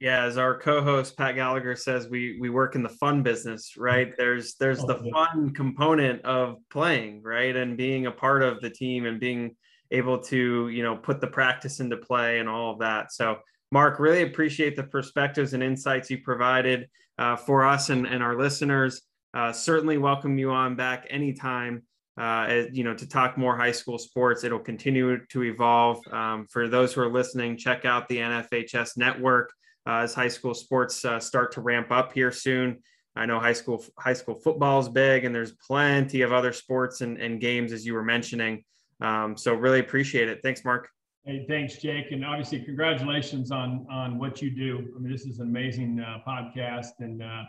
Yeah, 0.00 0.24
as 0.24 0.36
our 0.38 0.58
co-host 0.58 1.16
Pat 1.16 1.34
Gallagher 1.34 1.76
says, 1.76 2.08
we 2.08 2.38
we 2.40 2.50
work 2.50 2.74
in 2.74 2.82
the 2.82 2.88
fun 2.88 3.22
business, 3.22 3.76
right? 3.76 4.12
There's 4.16 4.54
there's 4.56 4.80
oh, 4.80 4.86
the 4.86 5.10
fun 5.10 5.54
component 5.54 6.22
of 6.24 6.56
playing, 6.70 7.22
right, 7.22 7.54
and 7.54 7.76
being 7.76 8.06
a 8.06 8.10
part 8.10 8.42
of 8.42 8.60
the 8.60 8.70
team 8.70 9.06
and 9.06 9.20
being 9.20 9.56
able 9.90 10.18
to 10.18 10.68
you 10.68 10.82
know 10.82 10.96
put 10.96 11.20
the 11.20 11.26
practice 11.26 11.80
into 11.80 11.96
play 11.96 12.38
and 12.38 12.48
all 12.48 12.72
of 12.72 12.80
that. 12.80 13.12
So, 13.12 13.38
Mark, 13.70 13.98
really 13.98 14.22
appreciate 14.22 14.76
the 14.76 14.82
perspectives 14.82 15.54
and 15.54 15.62
insights 15.62 16.10
you 16.10 16.18
provided 16.18 16.88
uh, 17.18 17.36
for 17.36 17.64
us 17.64 17.90
and, 17.90 18.06
and 18.06 18.22
our 18.22 18.36
listeners. 18.36 19.02
Uh, 19.32 19.52
certainly 19.52 19.98
welcome 19.98 20.38
you 20.38 20.50
on 20.50 20.76
back 20.76 21.06
anytime. 21.10 21.82
Uh, 22.16 22.62
you 22.72 22.84
know, 22.84 22.94
to 22.94 23.08
talk 23.08 23.36
more 23.36 23.56
high 23.56 23.72
school 23.72 23.98
sports, 23.98 24.44
it'll 24.44 24.58
continue 24.58 25.24
to 25.26 25.42
evolve. 25.42 25.98
Um, 26.12 26.46
for 26.46 26.68
those 26.68 26.92
who 26.92 27.00
are 27.00 27.10
listening, 27.10 27.56
check 27.56 27.84
out 27.84 28.08
the 28.08 28.18
NFHS 28.18 28.96
network 28.96 29.52
uh, 29.86 29.98
as 29.98 30.14
high 30.14 30.28
school 30.28 30.54
sports 30.54 31.04
uh, 31.04 31.18
start 31.18 31.52
to 31.52 31.60
ramp 31.60 31.90
up 31.90 32.12
here 32.12 32.30
soon. 32.30 32.78
I 33.16 33.26
know 33.26 33.38
high 33.38 33.52
school 33.52 33.84
high 33.98 34.12
school 34.12 34.34
football 34.34 34.80
is 34.80 34.88
big, 34.88 35.24
and 35.24 35.34
there's 35.34 35.52
plenty 35.52 36.22
of 36.22 36.32
other 36.32 36.52
sports 36.52 37.00
and, 37.00 37.18
and 37.18 37.40
games 37.40 37.72
as 37.72 37.86
you 37.86 37.94
were 37.94 38.04
mentioning. 38.04 38.64
Um, 39.00 39.36
so 39.36 39.54
really 39.54 39.80
appreciate 39.80 40.28
it. 40.28 40.40
Thanks, 40.42 40.64
Mark. 40.64 40.88
Hey, 41.24 41.46
thanks, 41.48 41.76
Jake, 41.76 42.12
and 42.12 42.24
obviously 42.24 42.60
congratulations 42.60 43.50
on 43.50 43.86
on 43.90 44.18
what 44.18 44.42
you 44.42 44.50
do. 44.50 44.92
I 44.96 45.00
mean, 45.00 45.10
this 45.10 45.26
is 45.26 45.38
an 45.38 45.48
amazing 45.48 46.00
uh, 46.00 46.18
podcast 46.26 47.00
and 47.00 47.22
uh, 47.22 47.44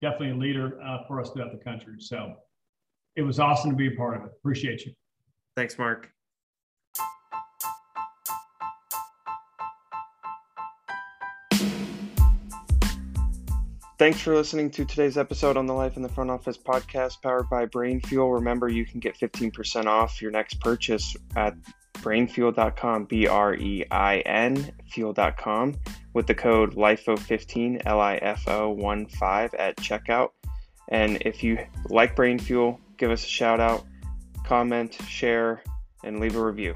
definitely 0.00 0.30
a 0.30 0.34
leader 0.34 0.80
uh, 0.82 1.04
for 1.06 1.20
us 1.20 1.30
throughout 1.30 1.52
the 1.52 1.62
country. 1.62 1.96
So 1.98 2.34
it 3.18 3.22
was 3.22 3.40
awesome 3.40 3.70
to 3.70 3.76
be 3.76 3.88
a 3.88 3.96
part 3.96 4.16
of 4.16 4.24
it. 4.24 4.30
Appreciate 4.38 4.86
you. 4.86 4.92
Thanks, 5.56 5.76
Mark. 5.76 6.08
Thanks 13.98 14.20
for 14.20 14.36
listening 14.36 14.70
to 14.70 14.84
today's 14.84 15.18
episode 15.18 15.56
on 15.56 15.66
the 15.66 15.72
Life 15.74 15.96
in 15.96 16.04
the 16.04 16.08
Front 16.08 16.30
Office 16.30 16.56
podcast 16.56 17.20
powered 17.20 17.50
by 17.50 17.66
Brein 17.66 18.00
Fuel. 18.02 18.30
Remember, 18.30 18.68
you 18.68 18.86
can 18.86 19.00
get 19.00 19.18
15% 19.18 19.86
off 19.86 20.22
your 20.22 20.30
next 20.30 20.60
purchase 20.60 21.16
at 21.34 21.56
breinfuel.com, 21.94 23.06
B 23.06 23.26
R 23.26 23.54
E 23.54 23.84
I 23.90 24.18
N, 24.18 24.72
fuel.com, 24.92 25.74
with 26.14 26.28
the 26.28 26.34
code 26.34 26.76
LIFO15, 26.76 27.82
L 27.84 28.00
I 28.00 28.14
F 28.18 28.44
O 28.46 28.70
1 28.70 29.08
5 29.08 29.54
at 29.54 29.76
checkout. 29.78 30.28
And 30.90 31.20
if 31.22 31.42
you 31.42 31.58
like 31.90 32.14
Brein 32.14 32.38
Fuel, 32.38 32.80
give 32.98 33.10
us 33.10 33.24
a 33.24 33.28
shout 33.28 33.60
out, 33.60 33.86
comment, 34.44 34.98
share, 35.08 35.62
and 36.04 36.20
leave 36.20 36.36
a 36.36 36.44
review. 36.44 36.74